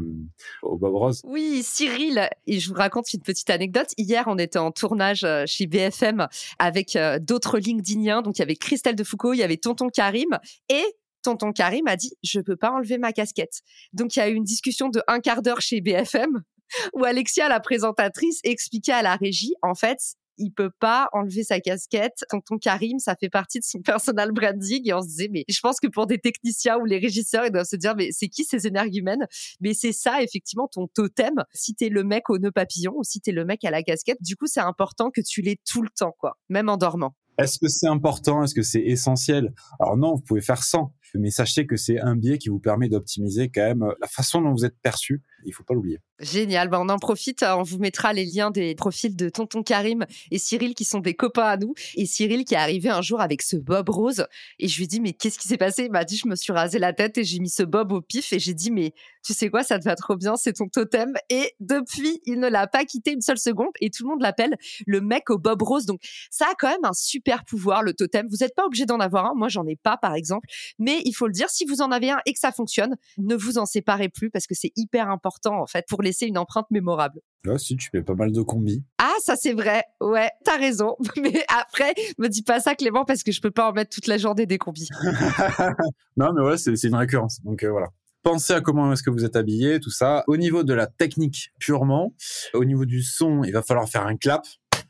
au 0.64 0.78
Bob 0.78 0.96
Rose. 0.96 1.22
Oui, 1.26 1.62
Cyril. 1.64 2.28
Et 2.48 2.60
je 2.60 2.70
vous 2.70 2.76
raconte 2.76 3.14
une 3.14 3.22
petite 3.22 3.52
anecdote. 3.52 3.90
Hier, 3.98 4.24
on 4.28 4.38
était 4.38 4.60
en 4.60 4.72
tournage 4.72 5.28
chez 5.46 5.68
BFM 5.68 6.28
avec 6.58 6.98
d'autres 7.22 7.60
LinkedIniens. 7.60 8.22
Donc, 8.22 8.38
il 8.38 8.40
y 8.40 8.44
avait 8.44 8.56
Christelle 8.56 8.96
de 8.96 9.04
Foucault, 9.04 9.34
il 9.34 9.40
y 9.40 9.44
avait 9.44 9.58
Tonton 9.58 9.90
Karim. 9.90 10.40
Et 10.70 10.84
tonton 11.22 11.52
Karim 11.52 11.88
a 11.88 11.96
dit 11.96 12.14
je 12.24 12.40
peux 12.40 12.56
pas 12.56 12.72
enlever 12.72 12.98
ma 12.98 13.14
casquette. 13.14 13.62
Donc 13.94 14.16
il 14.16 14.20
y 14.20 14.22
a 14.22 14.30
eu 14.30 14.34
une 14.34 14.44
discussion 14.44 14.90
de 14.90 15.02
un 15.08 15.20
quart 15.20 15.42
d'heure 15.42 15.62
chez 15.62 15.82
BFM 15.82 16.44
où 16.94 17.04
Alexia, 17.04 17.50
la 17.50 17.60
présentatrice, 17.60 18.40
expliquait 18.44 18.94
à 18.94 19.02
la 19.02 19.16
régie 19.16 19.54
en 19.62 19.76
fait 19.76 20.00
il 20.40 20.52
peut 20.52 20.72
pas 20.80 21.10
enlever 21.14 21.44
sa 21.44 21.60
casquette. 21.60 22.26
Tonton 22.30 22.58
Karim, 22.58 22.98
ça 23.00 23.16
fait 23.16 23.30
partie 23.30 23.60
de 23.60 23.66
son 23.66 23.82
personal 23.86 24.32
branding. 24.32 24.88
Et 24.88 24.94
on 24.94 25.02
se 25.02 25.08
disait, 25.08 25.30
mais 25.32 25.46
je 25.48 25.60
pense 25.60 25.80
que 25.80 25.88
pour 25.88 26.08
des 26.08 26.18
techniciens 26.18 26.78
ou 26.78 26.86
les 26.86 26.98
régisseurs, 26.98 27.46
ils 27.46 27.52
doivent 27.52 27.68
se 27.68 27.76
dire, 27.76 27.96
mais 27.96 28.10
c'est 28.12 28.30
qui 28.30 28.44
ces 28.44 28.66
énergumènes? 28.66 29.28
Mais 29.62 29.74
c'est 29.74 29.94
ça, 29.94 30.24
effectivement, 30.24 30.68
ton 30.68 30.88
totem. 30.88 31.44
Si 31.54 31.76
t'es 31.76 31.90
le 31.90 32.04
mec 32.04 32.30
au 32.30 32.40
nœud 32.40 32.52
papillon 32.52 32.94
ou 32.98 33.04
si 33.04 33.22
t'es 33.22 33.32
le 33.32 33.46
mec 33.46 33.64
à 33.64 33.72
la 33.72 33.84
casquette, 33.84 34.22
du 34.22 34.36
coup, 34.36 34.48
c'est 34.48 34.60
important 34.60 35.12
que 35.12 35.22
tu 35.22 35.42
l'aies 35.42 35.60
tout 35.70 35.82
le 35.82 35.90
temps, 35.90 36.16
quoi, 36.18 36.38
même 36.50 36.70
en 36.70 36.78
dormant. 36.78 37.16
Est-ce 37.38 37.58
que 37.58 37.70
c'est 37.70 37.88
important? 37.88 38.44
Est-ce 38.44 38.54
que 38.54 38.64
c'est 38.64 38.82
essentiel? 38.82 39.54
Alors 39.80 39.96
non, 39.96 40.16
vous 40.16 40.22
pouvez 40.22 40.42
faire 40.42 40.64
sans 40.64 40.94
mais 41.16 41.32
sachez 41.32 41.66
que 41.66 41.76
c'est 41.76 42.00
un 42.00 42.16
biais 42.16 42.38
qui 42.38 42.50
vous 42.50 42.60
permet 42.60 42.90
d'optimiser 42.90 43.50
quand 43.50 43.62
même 43.62 43.94
la 44.00 44.08
façon 44.08 44.42
dont 44.42 44.52
vous 44.52 44.66
êtes 44.66 44.78
perçu. 44.82 45.24
Il 45.46 45.54
faut 45.54 45.64
pas 45.64 45.74
l'oublier. 45.74 46.00
Génial. 46.20 46.70
Ben, 46.70 46.80
on 46.82 46.90
en 46.90 46.98
profite. 46.98 47.44
On 47.44 47.64
vous 47.64 47.80
mettra 47.80 48.14
les 48.14 48.26
liens 48.26 48.52
des 48.52 48.76
profils 48.76 49.16
de 49.16 49.30
Tonton 49.30 49.64
Karim 49.64 50.06
et 50.32 50.38
Cyril 50.38 50.76
qui 50.76 50.84
sont 50.84 51.00
des 51.00 51.14
copains 51.14 51.46
à 51.46 51.58
nous. 51.58 51.74
Et 51.96 52.06
Cyril 52.06 52.44
qui 52.46 52.56
est 52.56 52.58
arrivé 52.58 52.90
un 52.90 53.02
jour 53.02 53.22
avec 53.22 53.42
ce 53.42 53.56
bob 53.56 53.90
rose. 53.90 54.26
Et 54.60 54.68
je 54.68 54.78
lui 54.80 54.88
dis, 54.88 55.00
mais 55.00 55.14
qu'est-ce 55.14 55.40
qui 55.40 55.48
s'est 55.48 55.58
passé? 55.58 55.86
Il 55.86 55.92
m'a 55.92 56.04
dit, 56.04 56.18
je 56.18 56.28
me 56.28 56.36
suis 56.36 56.52
rasé 56.52 56.80
la 56.80 56.94
tête 56.94 57.18
et 57.18 57.24
j'ai 57.24 57.40
mis 57.40 57.50
ce 57.50 57.64
bob 57.64 57.92
au 57.92 58.02
pif. 58.02 58.34
Et 58.34 58.40
j'ai 58.40 58.54
dit, 58.54 58.72
mais 58.72 58.94
tu 59.24 59.34
sais 59.34 59.50
quoi, 59.50 59.64
ça 59.64 59.80
te 59.80 59.86
va 59.86 59.96
trop 59.96 60.16
bien, 60.16 60.36
c'est 60.36 60.54
ton 60.54 60.68
totem. 60.68 61.14
Et 61.30 61.54
depuis, 61.60 62.22
il 62.26 62.40
ne 62.40 62.50
l'a 62.50 62.68
pas 62.68 62.84
quitté 62.84 63.12
une 63.12 63.22
seule 63.22 63.40
seconde. 63.40 63.72
Et 63.80 63.90
tout 63.90 64.04
le 64.04 64.10
monde 64.10 64.22
l'appelle 64.22 64.58
le 64.86 65.02
mec 65.02 65.30
au 65.30 65.38
bob 65.38 65.62
rose. 65.62 65.86
Donc, 65.86 66.02
ça 66.30 66.46
a 66.52 66.56
quand 66.58 66.70
même 66.70 66.84
un 66.84 66.94
super 66.94 67.46
pouvoir, 67.46 67.82
le 67.84 67.94
totem. 67.94 68.28
Vous 68.30 68.38
n'êtes 68.42 68.56
pas 68.56 68.66
obligé 68.66 68.86
d'en 68.86 69.00
avoir 69.00 69.26
un. 69.26 69.34
Moi, 69.36 69.48
j'en 69.48 69.66
ai 69.68 69.78
pas, 69.78 69.96
par 69.98 70.16
exemple. 70.16 70.48
Mais 70.80 71.02
il 71.06 71.14
faut 71.14 71.28
le 71.28 71.34
dire, 71.34 71.50
si 71.50 71.66
vous 71.66 71.82
en 71.82 71.92
avez 71.92 72.12
un 72.12 72.20
et 72.26 72.34
que 72.34 72.40
ça 72.40 72.52
fonctionne, 72.52 72.96
ne 73.18 73.36
vous 73.36 73.58
en 73.58 73.66
séparez 73.66 74.10
plus 74.10 74.30
parce 74.30 74.46
que 74.46 74.56
c'est 74.56 74.72
hyper 74.76 75.10
important 75.10 75.29
en 75.46 75.68
fait 75.68 75.86
pour 75.88 76.02
laisser 76.02 76.26
une 76.26 76.38
empreinte 76.38 76.68
mémorable. 76.72 77.22
Là, 77.46 77.58
si 77.58 77.78
tu 77.78 77.90
fais 77.90 78.02
pas 78.02 78.16
mal 78.16 78.32
de 78.32 78.42
combis. 78.42 78.84
Ah, 78.98 79.16
ça 79.22 79.36
c'est 79.36 79.54
vrai. 79.54 79.84
Ouais, 80.02 80.30
t'as 80.44 80.58
raison. 80.58 80.98
Mais 81.22 81.44
après, 81.48 81.94
me 82.18 82.28
dis 82.28 82.44
pas 82.44 82.60
ça, 82.60 82.76
Clément, 82.76 83.06
parce 83.06 83.24
que 83.24 83.32
je 83.32 83.42
peux 83.42 83.52
pas 83.52 83.70
en 83.70 83.74
mettre 83.74 83.92
toute 83.92 84.08
la 84.08 84.18
journée 84.18 84.46
des 84.46 84.58
combis. 84.58 84.90
non, 86.18 86.34
mais 86.34 86.42
ouais, 86.42 86.58
c'est 86.58 86.74
une 86.84 86.96
récurrence. 86.96 87.42
Donc 87.44 87.64
euh, 87.64 87.72
voilà. 87.72 87.88
Pensez 88.24 88.54
à 88.54 88.62
comment 88.62 88.92
est-ce 88.92 89.04
que 89.04 89.10
vous 89.10 89.24
êtes 89.24 89.38
habillé, 89.38 89.80
tout 89.80 89.92
ça. 89.92 90.24
Au 90.28 90.36
niveau 90.36 90.64
de 90.64 90.74
la 90.74 90.88
technique 90.88 91.54
purement, 91.58 92.14
au 92.54 92.66
niveau 92.66 92.86
du 92.86 93.02
son, 93.02 93.44
il 93.44 93.54
va 93.54 93.62
falloir 93.62 93.88
faire 93.88 94.06
un 94.06 94.18
clap 94.18 94.46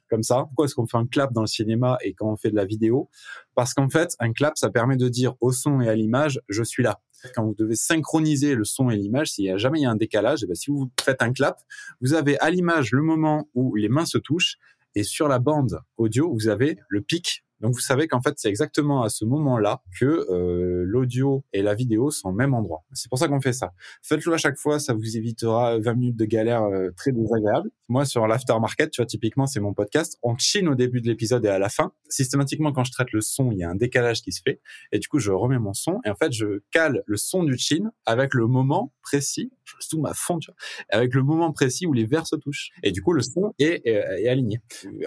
comme 0.10 0.24
ça. 0.24 0.46
Pourquoi 0.46 0.66
est-ce 0.66 0.74
qu'on 0.74 0.88
fait 0.88 0.98
un 0.98 1.06
clap 1.06 1.32
dans 1.32 1.42
le 1.42 1.48
cinéma 1.48 1.98
et 2.04 2.14
quand 2.14 2.32
on 2.32 2.36
fait 2.36 2.50
de 2.50 2.56
la 2.56 2.66
vidéo? 2.66 3.10
Parce 3.54 3.76
qu'en 3.76 3.88
fait, 3.88 4.16
un 4.20 4.34
clap, 4.34 4.58
ça 4.58 4.72
permet 4.72 4.98
de 4.98 5.08
dire 5.08 5.36
au 5.40 5.52
son 5.52 5.80
et 5.80 5.88
à 5.88 5.96
l'image, 5.96 6.42
je 6.50 6.64
suis 6.64 6.82
là. 6.82 7.00
Quand 7.36 7.46
vous 7.46 7.56
devez 7.56 7.76
synchroniser 7.76 8.56
le 8.56 8.64
son 8.64 8.90
et 8.90 8.96
l'image, 8.96 9.32
s'il 9.32 9.46
y 9.46 9.50
a 9.50 9.58
jamais 9.58 9.86
un 9.86 9.96
décalage, 9.96 10.44
eh 10.44 10.48
ben, 10.48 10.56
si 10.56 10.72
vous 10.72 10.92
faites 11.02 11.22
un 11.22 11.34
clap, 11.34 11.60
vous 12.02 12.14
avez 12.14 12.40
à 12.40 12.50
l'image 12.50 12.92
le 12.92 13.02
moment 13.02 13.50
où 13.54 13.76
les 13.76 13.90
mains 13.90 14.06
se 14.06 14.18
touchent 14.18 14.58
et 14.96 15.04
sur 15.04 15.28
la 15.28 15.40
bande 15.40 15.82
audio, 15.98 16.32
vous 16.34 16.48
avez 16.48 16.78
le 16.90 17.02
pic 17.02 17.44
donc 17.60 17.74
vous 17.74 17.80
savez 17.80 18.08
qu'en 18.08 18.22
fait 18.22 18.34
c'est 18.38 18.50
exactement 18.50 19.04
à 19.04 19.10
ce 19.10 19.26
moment-là 19.26 19.82
que 20.00 20.06
euh, 20.06 20.84
l'audio 20.86 21.44
et 21.54 21.62
la 21.62 21.76
vidéo 21.76 22.12
sont 22.12 22.30
au 22.30 22.34
même 22.34 22.54
endroit. 22.54 22.84
C'est 22.94 23.10
pour 23.10 23.20
ça 23.20 23.28
qu'on 23.28 23.42
fait 23.42 23.54
ça. 23.54 23.74
Faites-le 24.02 24.34
à 24.34 24.38
chaque 24.38 24.58
fois, 24.58 24.80
ça 24.80 24.94
vous 24.94 25.18
évitera 25.18 25.78
20 25.80 25.94
minutes 25.94 26.16
de 26.16 26.26
galère 26.26 26.64
euh, 26.64 26.90
très 26.96 27.12
désagréable. 27.12 27.70
Moi 27.88 28.06
sur 28.06 28.28
l'aftermarket, 28.28 28.92
tu 28.92 29.02
vois 29.02 29.06
typiquement 29.06 29.48
c'est 29.48 29.60
mon 29.60 29.74
podcast, 29.74 30.18
on 30.24 30.38
chine 30.38 30.68
au 30.68 30.76
début 30.76 31.02
de 31.02 31.08
l'épisode 31.08 31.46
et 31.46 31.50
à 31.50 31.60
la 31.60 31.70
fin. 31.70 31.92
Systématiquement 32.10 32.72
quand 32.72 32.84
je 32.84 32.92
traite 32.92 33.12
le 33.12 33.22
son, 33.22 33.52
il 33.52 33.58
y 33.60 33.64
a 33.64 33.70
un 33.70 33.76
décalage 33.76 34.22
qui 34.22 34.32
se 34.32 34.42
fait 34.44 34.62
et 34.92 35.00
du 35.00 35.08
coup 35.08 35.20
je 35.20 35.32
remets 35.32 35.60
mon 35.60 35.74
son 35.74 36.00
et 36.06 36.10
en 36.10 36.16
fait 36.16 36.32
je 36.32 36.62
cale 36.72 37.04
le 37.06 37.18
son 37.18 37.44
du 37.44 37.58
chin 37.58 37.92
avec 38.06 38.34
le 38.34 38.48
moment 38.48 38.94
précis, 39.02 39.52
je 39.80 39.88
zoome 39.88 40.06
à 40.06 40.14
fond, 40.14 40.40
tu 40.40 40.52
vois, 40.52 40.56
avec 40.90 41.14
le 41.14 41.24
moment 41.24 41.52
précis 41.52 41.86
où 41.86 41.94
les 41.94 42.06
verres 42.06 42.28
se 42.28 42.36
touchent 42.36 42.72
et 42.84 42.92
du 42.92 43.02
coup 43.02 43.14
le 43.14 43.22
son 43.22 43.54
est 43.60 43.88
aligné. 44.28 44.62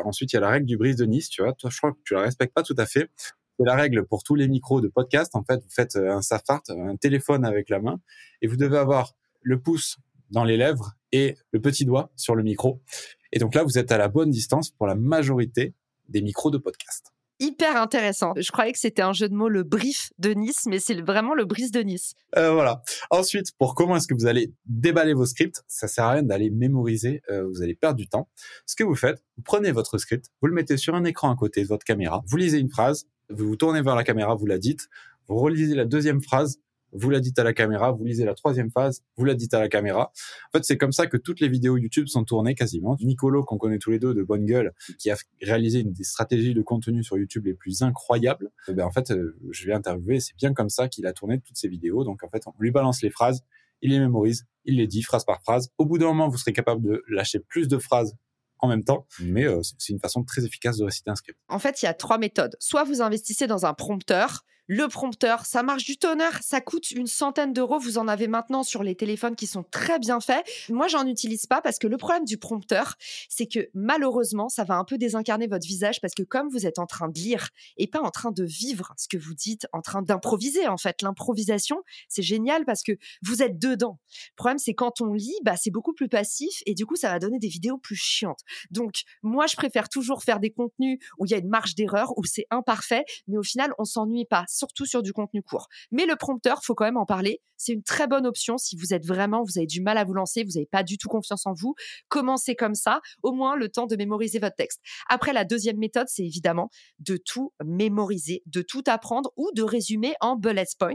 ensuite 0.04 0.32
il 0.32 0.36
y 0.36 0.38
a 0.38 0.40
la 0.40 0.50
règle 0.50 0.66
du 0.66 0.76
brise 0.76 0.96
de 0.96 1.04
Nice, 1.04 1.28
tu 1.28 1.42
vois, 1.42 1.52
toi 1.52 1.70
je 1.70 1.78
crois 1.78 1.92
que 1.92 1.98
tu 2.04 2.14
la 2.14 2.22
respectes 2.22 2.54
pas 2.54 2.62
tout 2.62 2.76
à 2.78 2.86
fait. 2.86 3.10
C'est 3.58 3.66
la 3.66 3.76
règle 3.76 4.06
pour 4.06 4.22
tous 4.22 4.34
les 4.34 4.48
micros 4.48 4.80
de 4.80 4.88
podcast. 4.88 5.34
En 5.34 5.44
fait, 5.44 5.62
vous 5.62 5.70
faites 5.70 5.96
euh, 5.96 6.10
un 6.10 6.22
Safart, 6.22 6.62
un 6.70 6.96
téléphone 6.96 7.44
avec 7.44 7.68
la 7.68 7.80
main, 7.80 8.00
et 8.40 8.46
vous 8.46 8.56
devez 8.56 8.78
avoir 8.78 9.14
le 9.42 9.60
pouce 9.60 9.98
dans 10.30 10.44
les 10.44 10.56
lèvres 10.56 10.94
et 11.12 11.36
le 11.50 11.60
petit 11.60 11.84
doigt 11.84 12.10
sur 12.16 12.34
le 12.34 12.42
micro. 12.42 12.82
Et 13.30 13.38
donc 13.38 13.54
là, 13.54 13.62
vous 13.62 13.78
êtes 13.78 13.92
à 13.92 13.98
la 13.98 14.08
bonne 14.08 14.30
distance 14.30 14.70
pour 14.70 14.86
la 14.86 14.94
majorité 14.94 15.74
des 16.08 16.22
micros 16.22 16.50
de 16.50 16.58
podcast 16.58 17.11
hyper 17.42 17.76
intéressant. 17.76 18.32
Je 18.36 18.50
croyais 18.52 18.72
que 18.72 18.78
c'était 18.78 19.02
un 19.02 19.12
jeu 19.12 19.28
de 19.28 19.34
mots, 19.34 19.48
le 19.48 19.64
brief 19.64 20.12
de 20.18 20.30
Nice, 20.30 20.66
mais 20.66 20.78
c'est 20.78 21.00
vraiment 21.00 21.34
le 21.34 21.44
brise 21.44 21.72
de 21.72 21.80
Nice. 21.80 22.14
Euh, 22.36 22.52
voilà. 22.52 22.82
Ensuite, 23.10 23.52
pour 23.58 23.74
comment 23.74 23.96
est-ce 23.96 24.06
que 24.06 24.14
vous 24.14 24.26
allez 24.26 24.52
déballer 24.64 25.12
vos 25.12 25.26
scripts, 25.26 25.62
ça 25.66 25.88
sert 25.88 26.04
à 26.04 26.12
rien 26.12 26.22
d'aller 26.22 26.50
mémoriser, 26.50 27.20
euh, 27.30 27.46
vous 27.46 27.62
allez 27.62 27.74
perdre 27.74 27.96
du 27.96 28.08
temps. 28.08 28.28
Ce 28.64 28.76
que 28.76 28.84
vous 28.84 28.94
faites, 28.94 29.22
vous 29.36 29.42
prenez 29.42 29.72
votre 29.72 29.98
script, 29.98 30.26
vous 30.40 30.48
le 30.48 30.54
mettez 30.54 30.76
sur 30.76 30.94
un 30.94 31.04
écran 31.04 31.32
à 31.32 31.36
côté 31.36 31.62
de 31.62 31.68
votre 31.68 31.84
caméra, 31.84 32.22
vous 32.26 32.36
lisez 32.36 32.58
une 32.58 32.70
phrase, 32.70 33.06
vous 33.28 33.48
vous 33.48 33.56
tournez 33.56 33.82
vers 33.82 33.96
la 33.96 34.04
caméra, 34.04 34.34
vous 34.34 34.46
la 34.46 34.58
dites, 34.58 34.88
vous 35.28 35.36
relisez 35.36 35.74
la 35.74 35.84
deuxième 35.84 36.22
phrase, 36.22 36.60
vous 36.92 37.10
la 37.10 37.20
dites 37.20 37.38
à 37.38 37.44
la 37.44 37.52
caméra, 37.52 37.90
vous 37.92 38.04
lisez 38.04 38.24
la 38.24 38.34
troisième 38.34 38.70
phase, 38.70 39.02
vous 39.16 39.24
la 39.24 39.34
dites 39.34 39.54
à 39.54 39.60
la 39.60 39.68
caméra. 39.68 40.12
En 40.48 40.58
fait, 40.58 40.64
c'est 40.64 40.76
comme 40.76 40.92
ça 40.92 41.06
que 41.06 41.16
toutes 41.16 41.40
les 41.40 41.48
vidéos 41.48 41.76
YouTube 41.76 42.06
sont 42.06 42.24
tournées 42.24 42.54
quasiment. 42.54 42.96
Nicolo, 43.00 43.44
qu'on 43.44 43.58
connaît 43.58 43.78
tous 43.78 43.90
les 43.90 43.98
deux 43.98 44.14
de 44.14 44.22
bonne 44.22 44.44
gueule, 44.44 44.72
qui 44.98 45.10
a 45.10 45.16
réalisé 45.40 45.80
une 45.80 45.92
des 45.92 46.04
stratégies 46.04 46.54
de 46.54 46.62
contenu 46.62 47.02
sur 47.02 47.16
YouTube 47.16 47.46
les 47.46 47.54
plus 47.54 47.82
incroyables, 47.82 48.50
eh 48.68 48.74
ben 48.74 48.84
en 48.84 48.90
fait, 48.90 49.10
euh, 49.10 49.36
je 49.50 49.66
vais 49.66 49.72
interviewer, 49.72 50.20
c'est 50.20 50.36
bien 50.36 50.52
comme 50.52 50.68
ça 50.68 50.88
qu'il 50.88 51.06
a 51.06 51.12
tourné 51.12 51.40
toutes 51.40 51.56
ces 51.56 51.68
vidéos. 51.68 52.04
Donc 52.04 52.22
en 52.22 52.28
fait, 52.28 52.42
on 52.46 52.52
lui 52.58 52.70
balance 52.70 53.02
les 53.02 53.10
phrases, 53.10 53.42
il 53.80 53.90
les 53.90 53.98
mémorise, 53.98 54.46
il 54.64 54.76
les 54.76 54.86
dit 54.86 55.02
phrase 55.02 55.24
par 55.24 55.40
phrase. 55.42 55.70
Au 55.78 55.86
bout 55.86 55.98
d'un 55.98 56.06
moment, 56.06 56.28
vous 56.28 56.38
serez 56.38 56.52
capable 56.52 56.82
de 56.82 57.02
lâcher 57.08 57.40
plus 57.40 57.68
de 57.68 57.78
phrases 57.78 58.14
en 58.58 58.68
même 58.68 58.84
temps, 58.84 59.06
mais 59.18 59.44
euh, 59.44 59.60
c'est 59.78 59.92
une 59.92 59.98
façon 59.98 60.22
très 60.22 60.44
efficace 60.44 60.78
de 60.78 60.84
réciter 60.84 61.10
un 61.10 61.16
script. 61.16 61.38
En 61.48 61.58
fait, 61.58 61.82
il 61.82 61.86
y 61.86 61.88
a 61.88 61.94
trois 61.94 62.16
méthodes. 62.18 62.56
Soit 62.60 62.84
vous 62.84 63.02
investissez 63.02 63.48
dans 63.48 63.66
un 63.66 63.74
prompteur, 63.74 64.44
le 64.68 64.86
prompteur, 64.86 65.44
ça 65.44 65.62
marche 65.62 65.84
du 65.84 65.96
tonnerre, 65.96 66.40
ça 66.42 66.60
coûte 66.60 66.92
une 66.92 67.08
centaine 67.08 67.52
d'euros. 67.52 67.78
Vous 67.80 67.98
en 67.98 68.06
avez 68.06 68.28
maintenant 68.28 68.62
sur 68.62 68.82
les 68.82 68.94
téléphones 68.94 69.34
qui 69.34 69.46
sont 69.46 69.64
très 69.64 69.98
bien 69.98 70.20
faits. 70.20 70.46
Moi, 70.68 70.86
j'en 70.86 71.06
utilise 71.06 71.46
pas 71.46 71.60
parce 71.60 71.78
que 71.78 71.88
le 71.88 71.96
problème 71.96 72.24
du 72.24 72.38
prompteur, 72.38 72.94
c'est 73.28 73.46
que 73.46 73.68
malheureusement, 73.74 74.48
ça 74.48 74.62
va 74.62 74.76
un 74.76 74.84
peu 74.84 74.98
désincarner 74.98 75.48
votre 75.48 75.66
visage 75.66 76.00
parce 76.00 76.14
que 76.14 76.22
comme 76.22 76.48
vous 76.48 76.64
êtes 76.64 76.78
en 76.78 76.86
train 76.86 77.08
de 77.08 77.18
lire 77.18 77.48
et 77.76 77.88
pas 77.88 78.00
en 78.00 78.10
train 78.10 78.30
de 78.30 78.44
vivre 78.44 78.94
ce 78.96 79.08
que 79.08 79.16
vous 79.16 79.34
dites, 79.34 79.66
en 79.72 79.82
train 79.82 80.00
d'improviser, 80.00 80.68
en 80.68 80.76
fait, 80.76 81.02
l'improvisation, 81.02 81.82
c'est 82.08 82.22
génial 82.22 82.64
parce 82.64 82.82
que 82.82 82.92
vous 83.22 83.42
êtes 83.42 83.58
dedans. 83.58 83.98
Le 84.30 84.36
problème, 84.36 84.58
c'est 84.58 84.74
quand 84.74 85.00
on 85.00 85.12
lit, 85.12 85.36
bah, 85.44 85.56
c'est 85.56 85.70
beaucoup 85.70 85.92
plus 85.92 86.08
passif 86.08 86.62
et 86.66 86.74
du 86.74 86.86
coup, 86.86 86.94
ça 86.96 87.10
va 87.10 87.18
donner 87.18 87.40
des 87.40 87.48
vidéos 87.48 87.78
plus 87.78 87.96
chiantes. 87.96 88.40
Donc, 88.70 89.02
moi, 89.22 89.46
je 89.48 89.56
préfère 89.56 89.88
toujours 89.88 90.22
faire 90.22 90.38
des 90.38 90.50
contenus 90.50 90.98
où 91.18 91.26
il 91.26 91.32
y 91.32 91.34
a 91.34 91.38
une 91.38 91.48
marge 91.48 91.74
d'erreur, 91.74 92.16
où 92.16 92.24
c'est 92.24 92.46
imparfait, 92.50 93.04
mais 93.26 93.38
au 93.38 93.42
final, 93.42 93.72
on 93.78 93.84
s'ennuie 93.84 94.24
pas 94.24 94.44
surtout 94.52 94.86
sur 94.86 95.02
du 95.02 95.12
contenu 95.12 95.42
court. 95.42 95.68
Mais 95.90 96.06
le 96.06 96.16
prompteur, 96.16 96.62
faut 96.62 96.74
quand 96.74 96.84
même 96.84 96.96
en 96.96 97.06
parler. 97.06 97.40
C'est 97.56 97.72
une 97.72 97.82
très 97.82 98.08
bonne 98.08 98.26
option 98.26 98.58
si 98.58 98.76
vous 98.76 98.92
êtes 98.92 99.06
vraiment, 99.06 99.44
vous 99.44 99.58
avez 99.58 99.66
du 99.66 99.80
mal 99.80 99.96
à 99.96 100.04
vous 100.04 100.14
lancer, 100.14 100.42
vous 100.42 100.54
n'avez 100.54 100.66
pas 100.66 100.82
du 100.82 100.98
tout 100.98 101.08
confiance 101.08 101.46
en 101.46 101.52
vous. 101.52 101.74
Commencez 102.08 102.56
comme 102.56 102.74
ça, 102.74 103.00
au 103.22 103.32
moins 103.32 103.54
le 103.56 103.68
temps 103.68 103.86
de 103.86 103.94
mémoriser 103.94 104.40
votre 104.40 104.56
texte. 104.56 104.80
Après, 105.08 105.32
la 105.32 105.44
deuxième 105.44 105.78
méthode, 105.78 106.08
c'est 106.08 106.24
évidemment 106.24 106.70
de 106.98 107.16
tout 107.16 107.52
mémoriser, 107.64 108.42
de 108.46 108.62
tout 108.62 108.82
apprendre 108.86 109.30
ou 109.36 109.50
de 109.54 109.62
résumer 109.62 110.14
en 110.20 110.34
bullet 110.36 110.64
points. 110.78 110.90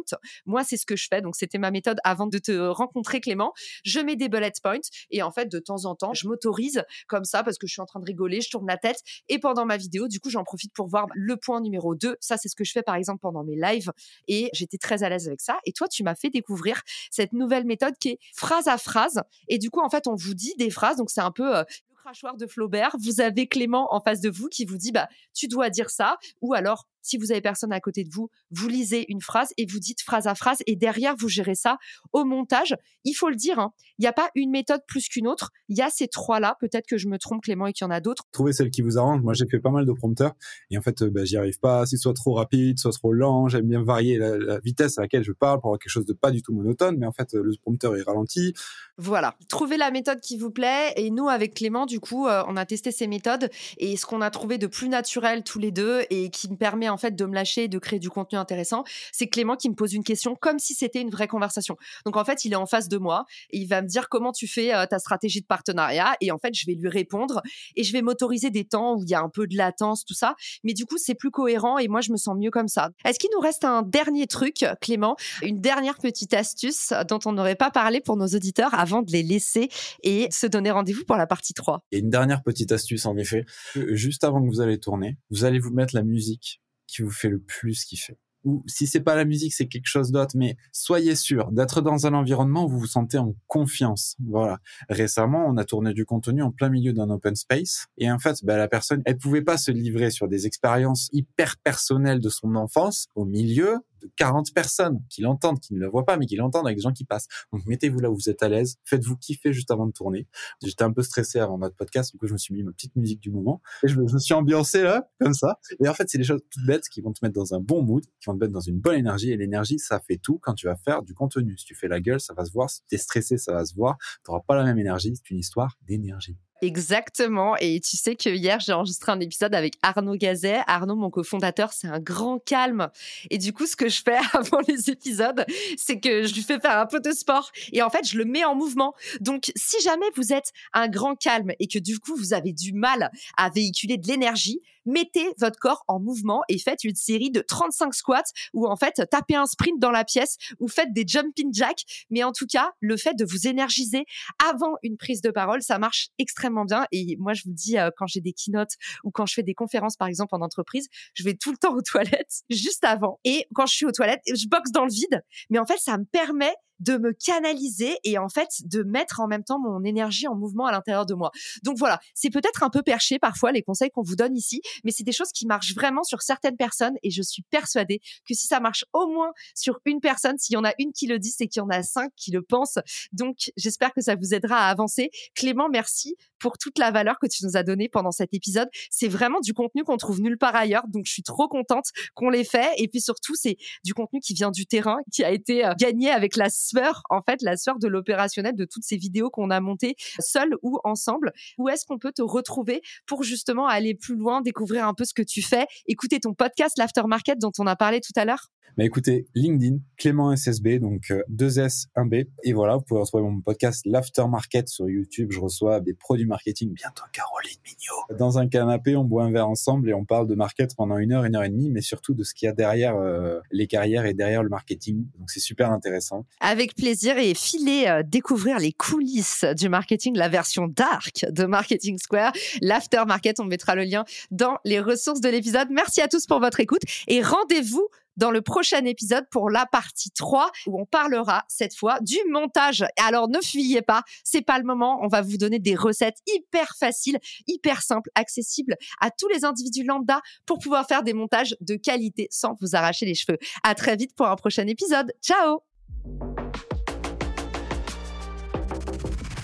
Moi, 0.46 0.64
c'est 0.64 0.78
ce 0.78 0.86
que 0.86 0.98
je 0.98 1.08
fais. 1.10 1.22
Donc, 1.22 1.36
c'était 1.36 1.58
ma 1.58 1.72
méthode 1.72 2.00
avant 2.04 2.28
de 2.28 2.38
te 2.38 2.52
rencontrer, 2.52 3.22
Clément. 3.22 3.54
Je 3.86 4.00
mets 4.00 4.18
des 4.18 4.28
bullet 4.28 4.52
points 4.62 4.78
et 5.10 5.22
en 5.24 5.32
fait, 5.32 5.50
de 5.50 5.60
temps 5.60 5.86
en 5.86 5.96
temps, 5.96 6.14
je 6.14 6.28
m'autorise 6.28 6.84
comme 7.08 7.24
ça 7.24 7.44
parce 7.44 7.58
que 7.58 7.68
je 7.68 7.74
suis 7.74 7.82
en 7.82 7.86
train 7.86 8.00
de 8.00 8.06
rigoler, 8.06 8.42
je 8.42 8.50
tourne 8.50 8.68
la 8.68 8.78
tête 8.78 9.02
et 9.30 9.40
pendant 9.40 9.66
ma 9.66 9.78
vidéo, 9.78 10.08
du 10.08 10.20
coup, 10.20 10.30
j'en 10.30 10.44
profite 10.44 10.74
pour 10.74 10.88
voir 10.88 11.08
le 11.14 11.38
point 11.38 11.62
numéro 11.62 11.96
2. 11.96 12.18
Ça, 12.20 12.38
c'est 12.38 12.50
ce 12.50 12.56
que 12.56 12.64
je 12.64 12.72
fais 12.72 12.84
par 12.84 12.96
exemple 12.96 13.20
pendant 13.22 13.44
mes 13.48 13.56
lives 13.56 13.92
et 14.28 14.50
j'étais 14.54 14.78
très 14.78 15.04
à 15.04 15.10
l'aise 15.10 15.28
avec 15.28 15.42
ça. 15.42 15.60
Et 15.66 15.72
toi, 15.72 15.88
tu 15.88 16.04
m'as 16.04 16.16
fait 16.16 16.30
découvrir 16.30 16.82
cette 17.10 17.34
nouvelle 17.34 17.66
méthode 17.66 17.96
qui 18.00 18.10
est 18.10 18.20
phrase 18.36 18.68
à 18.68 18.78
phrase. 18.78 19.22
Et 19.48 19.58
du 19.58 19.70
coup, 19.70 19.82
en 19.82 19.90
fait, 19.90 20.08
on 20.08 20.16
vous 20.16 20.34
dit 20.34 20.54
des 20.58 20.70
phrases. 20.70 20.98
Donc, 20.98 21.10
c'est 21.10 21.22
un 21.22 21.32
peu 21.32 21.58
euh, 21.58 21.64
crachoir 22.08 22.38
de 22.38 22.48
Flaubert. 22.48 22.96
Vous 23.04 23.20
avez 23.20 23.48
Clément 23.48 23.94
en 23.94 24.00
face 24.00 24.22
de 24.22 24.30
vous 24.30 24.48
qui 24.48 24.64
vous 24.64 24.78
dit, 24.78 24.94
bah, 24.94 25.10
tu 25.34 25.50
dois 25.50 25.70
dire 25.70 25.90
ça. 25.90 26.16
Ou 26.42 26.54
alors, 26.54 26.88
si 27.08 27.18
vous 27.18 27.32
avez 27.32 27.42
personne 27.42 27.72
à 27.72 27.80
côté 27.80 28.04
de 28.04 28.10
vous, 28.12 28.30
vous 28.52 28.68
lisez 28.68 29.06
une 29.10 29.22
phrase 29.22 29.54
et 29.58 29.66
vous 29.66 29.80
dites 29.80 30.02
phrase 30.02 30.28
à 30.28 30.36
phrase 30.36 30.60
et 30.68 30.76
derrière 30.76 31.16
vous 31.18 31.30
gérez 31.30 31.56
ça 31.56 31.78
au 32.12 32.26
montage. 32.26 32.76
Il 33.06 33.14
faut 33.14 33.30
le 33.30 33.36
dire, 33.36 33.60
hein, 33.60 33.72
il 33.98 34.02
n'y 34.02 34.08
a 34.08 34.14
pas 34.14 34.30
une 34.36 34.52
méthode 34.52 34.82
plus 34.88 35.08
qu'une 35.08 35.28
autre. 35.28 35.52
Il 35.70 35.78
y 35.78 35.82
a 35.82 35.90
ces 35.90 36.08
trois-là. 36.08 36.58
Peut-être 36.60 36.86
que 36.86 36.98
je 36.98 37.08
me 37.08 37.18
trompe, 37.18 37.44
Clément, 37.44 37.68
et 37.68 37.74
qu'il 37.74 37.86
y 37.86 37.88
en 37.88 37.92
a 37.92 38.02
d'autres. 38.02 38.24
Trouvez 38.32 38.52
celle 38.52 38.72
qui 38.72 38.82
vous 38.82 38.98
arrange. 38.98 39.22
Moi, 39.22 39.34
j'ai 39.34 39.48
fait 39.48 39.60
pas 39.60 39.70
mal 39.70 39.86
de 39.86 39.92
prompteurs 39.94 40.34
et 40.70 40.78
en 40.78 40.82
fait, 40.82 41.04
bah, 41.04 41.24
j'y 41.24 41.38
arrive 41.38 41.60
pas. 41.60 41.86
C'est 41.86 41.98
soit 41.98 42.14
trop 42.14 42.34
rapide, 42.34 42.78
soit 42.78 42.92
trop 42.92 43.14
lent. 43.14 43.48
J'aime 43.48 43.68
bien 43.68 43.84
varier 43.84 44.18
la, 44.18 44.60
vitesse 44.60 44.98
à 44.98 45.02
laquelle 45.02 45.24
je 45.24 45.32
parle 45.32 45.60
pour 45.60 45.70
avoir 45.70 45.80
quelque 45.80 45.92
chose 45.92 46.06
de 46.06 46.14
pas 46.14 46.32
du 46.32 46.42
tout 46.42 46.54
monotone. 46.54 46.98
Mais 46.98 47.06
en 47.06 47.14
fait, 47.14 47.34
le 47.34 47.54
prompteur 47.62 47.96
est 47.96 48.02
ralenti. 48.02 48.54
Voilà. 48.98 49.36
Trouvez 49.48 49.78
la 49.78 49.92
méthode 49.92 50.20
qui 50.20 50.38
vous 50.38 50.52
plaît. 50.52 50.94
Et 50.98 51.10
nous, 51.10 51.30
avec 51.30 51.54
Clément, 51.54 51.86
du 51.86 51.97
coup, 52.00 52.28
euh, 52.28 52.44
on 52.48 52.58
a 52.58 52.66
testé 52.66 52.92
ces 52.92 53.08
méthodes 53.08 53.50
et 53.78 53.96
ce 53.96 54.06
qu'on 54.06 54.22
a 54.22 54.30
trouvé 54.30 54.58
de 54.58 54.68
plus 54.68 54.90
naturel 54.90 55.44
tous 55.44 55.60
les 55.60 55.72
deux 55.72 56.02
et 56.10 56.30
qui 56.30 56.50
me 56.50 56.58
permet 56.58 56.90
en 56.90 56.98
fait 56.98 57.16
de 57.16 57.26
me 57.26 57.34
lâcher, 57.34 57.68
de 57.68 57.78
de 57.78 57.80
créer 57.80 58.00
du 58.00 58.10
contenu 58.10 58.38
intéressant, 58.40 58.84
c'est 59.12 59.28
Clément 59.28 59.56
qui 59.56 59.70
me 59.70 59.76
pose 59.76 59.94
une 59.94 60.04
question 60.04 60.36
comme 60.36 60.58
si 60.58 60.74
c'était 60.74 61.00
une 61.00 61.12
vraie 61.12 61.28
conversation. 61.28 61.78
Donc 62.06 62.18
en 62.18 62.26
fait, 62.26 62.44
il 62.44 62.54
est 62.54 62.58
en 62.58 62.66
face 62.66 62.90
de 62.90 62.98
moi 62.98 63.26
et 63.52 63.60
il 63.60 63.68
va 63.68 63.84
me 63.84 63.88
dire 63.88 64.10
comment 64.10 64.32
tu 64.32 64.48
fais 64.48 64.74
euh, 64.74 64.86
ta 64.88 64.98
stratégie 64.98 65.42
de 65.42 65.46
partenariat 65.46 66.16
et 66.20 66.32
en 66.32 66.40
fait, 66.40 66.56
je 66.56 66.66
vais 66.66 66.74
lui 66.74 66.90
répondre 66.90 67.42
et 67.76 67.84
je 67.84 67.94
vais 67.94 68.02
m'autoriser 68.02 68.50
des 68.50 68.66
temps 68.66 68.96
où 68.96 69.04
il 69.04 69.10
y 69.10 69.14
a 69.14 69.22
un 69.22 69.30
peu 69.30 69.46
de 69.46 69.56
latence, 69.56 70.06
tout 70.06 70.16
ça. 70.16 70.36
Mais 70.64 70.74
du 70.74 70.86
coup, 70.86 70.98
c'est 70.98 71.14
plus 71.14 71.30
cohérent 71.30 71.78
et 71.78 71.88
moi, 71.88 72.02
je 72.02 72.12
me 72.12 72.18
sens 72.18 72.36
mieux 72.36 72.52
comme 72.52 72.68
ça. 72.68 72.90
Est-ce 73.06 73.20
qu'il 73.20 73.30
nous 73.34 73.42
reste 73.42 73.64
un 73.64 73.84
dernier 73.84 74.26
truc, 74.26 74.66
Clément, 74.82 75.16
une 75.44 75.62
dernière 75.62 76.00
petite 76.00 76.34
astuce 76.34 76.94
dont 77.08 77.20
on 77.26 77.34
n'aurait 77.34 77.56
pas 77.56 77.70
parlé 77.70 78.02
pour 78.02 78.18
nos 78.18 78.28
auditeurs 78.28 78.74
avant 78.74 79.04
de 79.04 79.12
les 79.12 79.24
laisser 79.24 79.70
et 80.04 80.28
se 80.32 80.48
donner 80.48 80.72
rendez-vous 80.72 81.04
pour 81.06 81.16
la 81.16 81.28
partie 81.28 81.54
3 81.54 81.84
Et 81.92 82.00
une 82.00 82.10
dernière 82.10 82.44
petite 82.44 82.72
astuce, 82.72 83.06
en 83.06 83.18
effet. 83.18 83.46
Juste 83.92 84.24
avant 84.24 84.42
que 84.42 84.48
vous 84.48 84.62
allez 84.62 84.80
tourner, 84.80 85.18
vous 85.30 85.46
allez 85.46 85.60
vous 85.60 85.72
mettre 85.72 85.96
la 85.96 86.04
musique 86.04 86.62
qui 86.88 87.02
vous 87.02 87.12
fait 87.12 87.30
le 87.30 87.40
plus 87.40 87.84
kiffer. 87.84 88.18
Ou 88.44 88.64
si 88.66 88.88
c'est 88.88 89.02
pas 89.02 89.16
la 89.16 89.26
musique, 89.26 89.54
c'est 89.54 89.68
quelque 89.68 89.88
chose 89.88 90.12
d'autre, 90.12 90.38
mais 90.38 90.56
soyez 90.72 91.16
sûr 91.16 91.52
d'être 91.52 91.82
dans 91.82 92.08
un 92.08 92.14
environnement 92.14 92.66
où 92.66 92.70
vous 92.70 92.80
vous 92.80 92.88
sentez 92.88 93.18
en 93.18 93.36
confiance. 93.48 94.16
Voilà. 94.26 94.60
Récemment, 94.90 95.46
on 95.48 95.58
a 95.58 95.66
tourné 95.66 95.94
du 95.94 96.06
contenu 96.06 96.42
en 96.44 96.52
plein 96.52 96.70
milieu 96.70 96.94
d'un 96.94 97.10
open 97.10 97.36
space, 97.36 97.88
et 97.98 98.10
en 98.10 98.20
fait, 98.20 98.46
bah, 98.46 98.58
la 98.58 98.70
personne, 98.70 99.02
elle 99.06 99.18
pouvait 99.18 99.42
pas 99.42 99.58
se 99.58 99.72
livrer 99.72 100.12
sur 100.12 100.30
des 100.30 100.46
expériences 100.46 101.10
hyper 101.12 101.58
personnelles 101.58 102.22
de 102.22 102.30
son 102.30 102.56
enfance 102.56 103.08
au 103.16 103.26
milieu 103.26 103.80
40 104.16 104.54
personnes 104.54 105.02
qui 105.10 105.22
l'entendent, 105.22 105.60
qui 105.60 105.74
ne 105.74 105.80
le 105.80 105.88
voient 105.88 106.06
pas, 106.06 106.18
mais 106.18 106.26
qui 106.26 106.36
l'entendent 106.36 106.66
avec 106.66 106.78
des 106.78 106.84
gens 106.84 106.94
qui 106.94 107.06
passent. 107.06 107.28
Donc 107.52 107.66
mettez-vous 107.66 108.00
là 108.00 108.10
où 108.10 108.16
vous 108.16 108.30
êtes 108.30 108.44
à 108.44 108.50
l'aise, 108.50 108.78
faites-vous 108.86 109.18
kiffer 109.18 109.54
juste 109.54 109.72
avant 109.72 109.88
de 109.88 109.92
tourner. 109.92 110.28
J'étais 110.64 110.84
un 110.84 110.92
peu 110.92 111.04
stressé 111.04 111.40
avant 111.40 111.58
notre 111.58 111.76
podcast, 111.76 112.12
du 112.12 112.18
coup 112.18 112.28
je 112.28 112.34
me 112.34 112.38
suis 112.38 112.54
mis 112.54 112.64
ma 112.64 112.72
petite 112.72 112.96
musique 112.96 113.20
du 113.20 113.32
moment 113.32 113.62
et 113.84 113.88
je 113.88 114.00
me, 114.00 114.20
suis 114.20 114.34
ambiancé 114.34 114.82
là, 114.84 115.10
comme 115.20 115.34
ça. 115.34 115.60
Et 115.84 115.88
en 115.88 115.94
fait, 115.94 116.10
c'est 116.10 116.18
des 116.18 116.24
choses 116.24 116.42
toutes 116.50 116.66
bêtes 116.66 116.90
qui 116.90 117.02
vont 117.02 117.14
te 117.14 117.20
mettre 117.24 117.36
dans 117.36 117.54
un 117.54 117.60
bon 117.60 117.82
mood, 117.84 118.04
qui 118.04 118.26
vont 118.28 118.34
te 118.34 118.40
mettre 118.40 118.54
dans 118.54 118.60
une 118.60 118.80
bonne 118.80 118.98
énergie. 118.98 119.32
Et 119.32 119.38
l'énergie, 119.38 119.80
ça 119.80 120.00
fait 120.00 120.18
tout 120.18 120.40
quand 120.40 120.54
tu 120.54 120.68
vas 120.68 120.76
faire 120.76 121.04
du 121.04 121.14
contenu. 121.14 121.58
Si 121.58 121.66
tu 121.66 121.76
fais 121.76 121.88
la 121.88 122.00
gueule, 122.00 122.20
ça 122.20 122.34
va 122.34 122.46
se 122.46 122.52
voir. 122.52 122.70
Si 122.70 122.82
tu 122.88 122.96
es 122.96 122.98
stressé, 122.98 123.38
ça 123.38 123.54
va 123.54 123.66
se 123.66 123.76
voir. 123.76 123.98
Tu 124.24 124.32
n'auras 124.32 124.44
pas 124.48 124.56
la 124.56 124.64
même 124.64 124.80
énergie. 124.80 125.14
C'est 125.16 125.30
une 125.30 125.40
histoire 125.40 125.78
d'énergie. 125.88 126.38
Exactement. 126.62 127.56
Et 127.58 127.80
tu 127.80 127.98
sais 127.98 128.16
que 128.16 128.30
hier, 128.30 128.60
j'ai 128.60 128.74
enregistré 128.74 129.12
un 129.12 129.20
épisode 129.20 129.54
avec 129.54 129.76
Arnaud 129.82 130.16
Gazet. 130.16 130.62
Arnaud, 130.68 130.96
mon 130.96 131.10
cofondateur, 131.10 131.72
c'est 131.72 131.88
un 131.88 132.00
grand 132.00 132.40
calme. 132.40 132.90
Et 133.30 133.38
du 133.38 133.54
coup, 133.54 133.68
ce 133.68 133.76
que 133.76 133.90
je 133.90 134.02
fais 134.02 134.18
avant 134.34 134.60
les 134.68 134.90
épisodes, 134.90 135.46
c'est 135.78 136.00
que 136.00 136.24
je 136.24 136.34
lui 136.34 136.42
fais 136.42 136.60
faire 136.60 136.78
un 136.78 136.88
peu 136.88 137.00
de 137.00 137.12
sport. 137.12 137.52
Et 137.72 137.82
en 137.82 137.90
fait, 137.90 138.08
je 138.08 138.18
le 138.18 138.26
mets 138.26 138.44
en 138.44 138.56
mouvement. 138.56 138.94
Donc, 139.22 139.52
si 139.56 139.82
jamais 139.82 140.06
vous 140.16 140.34
êtes 140.34 140.52
un 140.74 140.88
grand 140.88 141.16
calme 141.16 141.52
et 141.60 141.68
que 141.68 141.80
du 141.80 142.00
coup, 142.00 142.16
vous 142.16 142.34
avez 142.34 142.54
du 142.54 142.74
mal 142.74 143.12
à 143.38 143.50
véhiculer 143.50 143.98
de 143.98 144.08
l'énergie, 144.08 144.62
mettez 144.88 145.28
votre 145.38 145.60
corps 145.60 145.84
en 145.88 146.00
mouvement 146.00 146.42
et 146.50 146.58
faites 146.58 146.84
une 146.84 146.96
série 146.96 147.30
de 147.30 147.42
35 147.42 147.94
squats 147.94 148.24
ou 148.54 148.68
en 148.68 148.76
fait 148.76 149.04
tapez 149.12 149.36
un 149.36 149.46
sprint 149.46 149.80
dans 149.80 149.92
la 149.92 150.04
pièce 150.04 150.38
ou 150.60 150.68
faites 150.68 150.94
des 150.94 151.06
jumping 151.06 151.54
jacks. 151.54 151.84
Mais 152.10 152.24
en 152.24 152.32
tout 152.32 152.48
cas, 152.48 152.72
le 152.80 152.98
fait 152.98 153.14
de 153.14 153.26
vous 153.26 153.48
énergiser 153.48 154.06
avant 154.50 154.76
une 154.84 154.98
prise 154.98 155.22
de 155.22 155.30
parole, 155.30 155.62
ça 155.62 155.78
marche 155.80 156.10
extrêmement 156.18 156.66
bien. 156.66 156.86
Et 156.92 157.16
moi, 157.20 157.34
je 157.34 157.44
vous 157.46 157.54
dis, 157.54 157.78
euh, 157.78 157.90
quand 157.96 158.08
j'ai 158.08 158.22
des 158.22 158.34
keynotes 158.34 158.74
ou 159.04 159.12
quand 159.12 159.26
je 159.26 159.34
fais 159.34 159.44
des 159.44 159.54
conférences, 159.54 159.96
par 159.96 160.08
exemple, 160.08 160.34
en 160.36 160.42
entreprise, 160.42 160.88
je 161.14 161.24
vais 161.24 161.36
tout 161.36 161.52
le 161.52 161.58
temps 161.58 161.74
aux 161.74 161.82
toilettes 161.92 162.42
juste 162.50 162.84
avant. 162.84 163.20
Et 163.24 163.46
quand 163.54 163.66
je 163.66 163.76
suis 163.76 163.86
aux 163.86 163.92
toilettes, 163.92 164.22
je 164.28 164.48
boxe 164.48 164.72
dans 164.72 164.86
le 164.86 164.92
vide. 164.92 165.24
Mais 165.50 165.60
en 165.60 165.66
fait, 165.66 165.78
ça 165.78 165.98
me 165.98 166.06
permet 166.06 166.54
de 166.80 166.98
me 166.98 167.14
canaliser 167.14 167.98
et 168.04 168.18
en 168.18 168.30
fait 168.30 168.50
de 168.66 168.84
mettre 168.84 169.20
en 169.20 169.28
même 169.28 169.44
temps 169.44 169.60
mon 169.60 169.84
énergie 169.84 170.28
en 170.28 170.36
mouvement 170.36 170.66
à 170.66 170.72
l'intérieur 170.72 171.06
de 171.06 171.14
moi. 171.14 171.32
Donc 171.64 171.78
voilà, 171.78 172.00
c'est 172.14 172.30
peut-être 172.30 172.64
un 172.64 172.70
peu 172.70 172.82
perché 172.82 173.20
parfois 173.20 173.52
les 173.52 173.64
conseils 173.64 173.90
qu'on 173.90 174.04
vous 174.04 174.16
donne 174.16 174.36
ici, 174.36 174.62
mais 174.84 174.92
c'est 174.92 175.04
des 175.04 175.12
choses 175.12 175.32
qui 175.32 175.46
marchent 175.46 175.74
vraiment 175.74 176.04
sur 176.04 176.22
certaines 176.22 176.58
personnes 176.58 176.96
et 177.04 177.12
je 177.12 177.22
suis 177.22 177.44
persuadée 177.50 178.00
que 178.28 178.34
si 178.34 178.48
ça 178.48 178.60
marche 178.60 178.86
au 178.94 179.08
moins 179.08 179.32
sur 179.56 179.80
une 179.86 180.00
personne, 180.00 180.38
s'il 180.38 180.54
y 180.54 180.58
en 180.58 180.64
a 180.64 180.74
une 180.80 180.92
qui 180.92 181.08
le 181.08 181.20
dit, 181.20 181.32
c'est 181.32 181.48
qu'il 181.48 181.62
y 181.62 181.64
en 181.64 181.70
a 181.70 181.84
cinq 181.84 182.12
qui 182.16 182.32
le 182.32 182.42
pensent. 182.42 182.80
Donc 183.12 183.52
j'espère 183.58 183.94
que 183.94 184.02
ça 184.02 184.16
vous 184.16 184.34
aidera 184.34 184.58
à 184.58 184.70
avancer. 184.70 185.10
Clément, 185.36 185.70
merci 185.70 186.16
pour 186.40 186.58
toute 186.58 186.78
la 186.80 186.92
valeur 186.92 187.20
que 187.20 187.28
tu 187.28 187.46
nous 187.46 187.58
as 187.58 187.64
donnée 187.64 187.90
pendant 187.90 188.12
cet 188.12 188.34
épisode. 188.34 188.70
C'est 188.90 189.08
vraiment 189.08 189.40
du 189.40 189.54
contenu 189.54 189.84
qu'on 189.84 189.98
trouve 189.98 190.22
nulle 190.22 190.38
part 190.38 190.56
ailleurs, 190.56 190.88
donc 190.88 191.06
je 191.06 191.12
suis 191.12 191.24
trop 191.24 191.48
contente 191.48 191.86
qu'on 192.14 192.30
l'ait 192.30 192.44
fait. 192.44 192.70
Et 192.78 192.88
puis 192.88 193.02
surtout, 193.02 193.36
c'est 193.36 193.58
du 193.84 193.94
contenu 193.94 194.20
qui 194.20 194.34
vient 194.34 194.52
du 194.52 194.66
terrain, 194.66 194.98
qui 195.12 195.24
a 195.24 195.32
été 195.32 195.66
euh, 195.66 195.74
gagné 195.78 196.10
avec 196.10 196.36
la 196.36 196.50
sueur, 196.50 197.04
en 197.10 197.22
fait, 197.22 197.42
la 197.42 197.58
sueur 197.58 197.80
de 197.80 197.88
l'opérationnel 197.88 198.56
de 198.56 198.66
toutes 198.66 198.84
ces 198.84 198.98
vidéos 198.98 199.30
qu'on 199.30 199.50
a 199.50 199.60
montées 199.60 199.96
seules 200.20 200.56
ou 200.62 200.80
ensemble. 200.84 201.32
Où 201.58 201.70
est-ce 201.70 201.86
qu'on 201.86 202.00
peut 202.00 202.12
te 202.12 202.22
retrouver 202.22 202.82
pour 203.06 203.24
justement 203.24 203.68
aller 203.68 203.96
plus 203.96 204.16
loin, 204.16 204.42
découvrir 204.42 204.88
un 204.88 204.94
peu 204.94 205.06
ce 205.06 205.14
que 205.14 205.22
tu 205.22 205.42
fais, 205.42 205.66
écouter 205.88 206.20
ton 206.20 206.34
podcast 206.34 206.78
l'aftermarket 206.78 207.40
dont 207.40 207.52
on 207.60 207.68
a 207.68 207.76
parlé 207.76 208.02
tout 208.02 208.14
à 208.16 208.26
l'heure? 208.26 208.50
Bah 208.78 208.84
écoutez, 208.84 209.26
LinkedIn, 209.34 209.80
Clément 209.98 210.36
SSB, 210.36 210.78
donc 210.78 211.12
2S, 211.32 211.88
euh, 211.98 212.04
1B. 212.04 212.28
Et 212.44 212.54
voilà, 212.54 212.76
vous 212.76 212.84
pouvez 212.84 213.00
retrouver 213.00 213.24
mon 213.24 213.42
podcast 213.42 213.82
L'Aftermarket 213.86 214.70
sur 214.70 214.88
YouTube. 214.88 215.32
Je 215.32 215.40
reçois 215.40 215.80
des 215.80 215.96
produits 215.96 216.27
marketing, 216.28 216.74
bientôt 216.74 217.04
Caroline 217.12 217.58
Mignot. 217.66 218.18
Dans 218.18 218.38
un 218.38 218.48
canapé, 218.48 218.96
on 218.96 219.04
boit 219.04 219.24
un 219.24 219.32
verre 219.32 219.50
ensemble 219.50 219.90
et 219.90 219.94
on 219.94 220.06
parle 220.06 220.28
de 220.28 220.36
market 220.36 220.76
pendant 220.76 220.98
une 220.98 221.12
heure, 221.12 221.26
une 221.26 221.36
heure 221.36 221.44
et 221.44 221.50
demie, 221.50 221.70
mais 221.70 221.82
surtout 221.82 222.14
de 222.14 222.24
ce 222.24 222.34
qu'il 222.34 222.46
y 222.46 222.50
a 222.50 222.54
derrière 222.54 222.96
euh, 222.96 223.40
les 223.52 223.68
carrières 223.68 224.06
et 224.06 224.14
derrière 224.14 224.44
le 224.44 224.50
marketing. 224.50 225.06
Donc 225.18 225.30
c'est 225.30 225.40
super 225.40 225.72
intéressant. 225.72 226.26
Avec 226.40 226.76
plaisir 226.76 227.18
et 227.18 227.34
filer 227.34 227.86
euh, 227.88 228.04
découvrir 228.06 228.60
les 228.60 228.72
coulisses 228.72 229.46
du 229.58 229.70
marketing, 229.70 230.16
la 230.16 230.30
version 230.30 230.68
dark 230.68 231.26
de 231.30 231.46
Marketing 231.46 231.98
Square, 231.98 232.34
l'Aftermarket. 232.62 233.40
On 233.40 233.46
mettra 233.46 233.76
le 233.76 233.84
lien 233.84 234.06
dans 234.32 234.58
les 234.66 234.80
ressources 234.80 235.22
de 235.22 235.30
l'épisode. 235.30 235.68
Merci 235.72 236.02
à 236.02 236.08
tous 236.08 236.26
pour 236.26 236.40
votre 236.40 236.60
écoute 236.60 236.82
et 237.08 237.22
rendez-vous 237.22 237.88
dans 238.18 238.32
le 238.32 238.42
prochain 238.42 238.84
épisode 238.86 239.26
pour 239.32 239.50
la 239.50 239.66
partie 239.66 240.12
3 240.12 240.52
où 240.68 240.82
on 240.82 240.86
parlera 240.86 241.46
cette 241.48 241.76
fois 241.76 242.00
du 242.02 242.18
montage. 242.30 242.86
Alors 243.04 243.30
ne 243.30 243.40
fuyez 243.42 243.82
pas, 243.82 244.04
c'est 244.24 244.42
pas 244.42 244.58
le 244.58 244.66
moment, 244.66 245.00
on 245.02 245.08
va 245.08 245.22
vous 245.22 245.38
donner 245.38 245.60
des 245.60 245.76
recettes 245.76 246.18
hyper 246.28 246.76
faciles, 246.78 247.20
hyper 247.48 247.82
simples, 247.82 248.10
accessibles 248.16 248.76
à 249.00 249.12
tous 249.12 249.28
les 249.30 249.46
individus 249.46 249.84
lambda 249.84 250.22
pour 250.46 250.60
pouvoir 250.60 250.88
faire 250.88 251.04
des 251.04 251.14
montages 251.14 251.56
de 251.62 251.76
qualité 251.76 252.28
sans 252.32 252.56
vous 252.62 252.76
arracher 252.76 253.06
les 253.06 253.16
cheveux. 253.16 253.38
À 253.64 253.76
très 253.76 253.96
vite 253.96 254.16
pour 254.16 254.28
un 254.28 254.36
prochain 254.36 254.68
épisode. 254.68 255.14
Ciao 255.22 255.62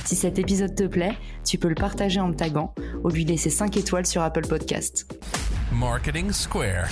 Si 0.06 0.16
cet 0.16 0.38
épisode 0.38 0.76
te 0.76 0.84
plaît, 0.84 1.18
tu 1.46 1.58
peux 1.58 1.70
le 1.70 1.76
partager 1.76 2.20
en 2.20 2.28
me 2.28 2.36
taguant 2.36 2.76
ou 3.04 3.10
lui 3.10 3.26
laisser 3.26 3.50
5 3.50 3.78
étoiles 3.78 4.06
sur 4.06 4.22
Apple 4.22 4.48
Podcast. 4.48 5.08
Marketing 5.72 6.32
Square. 6.32 6.90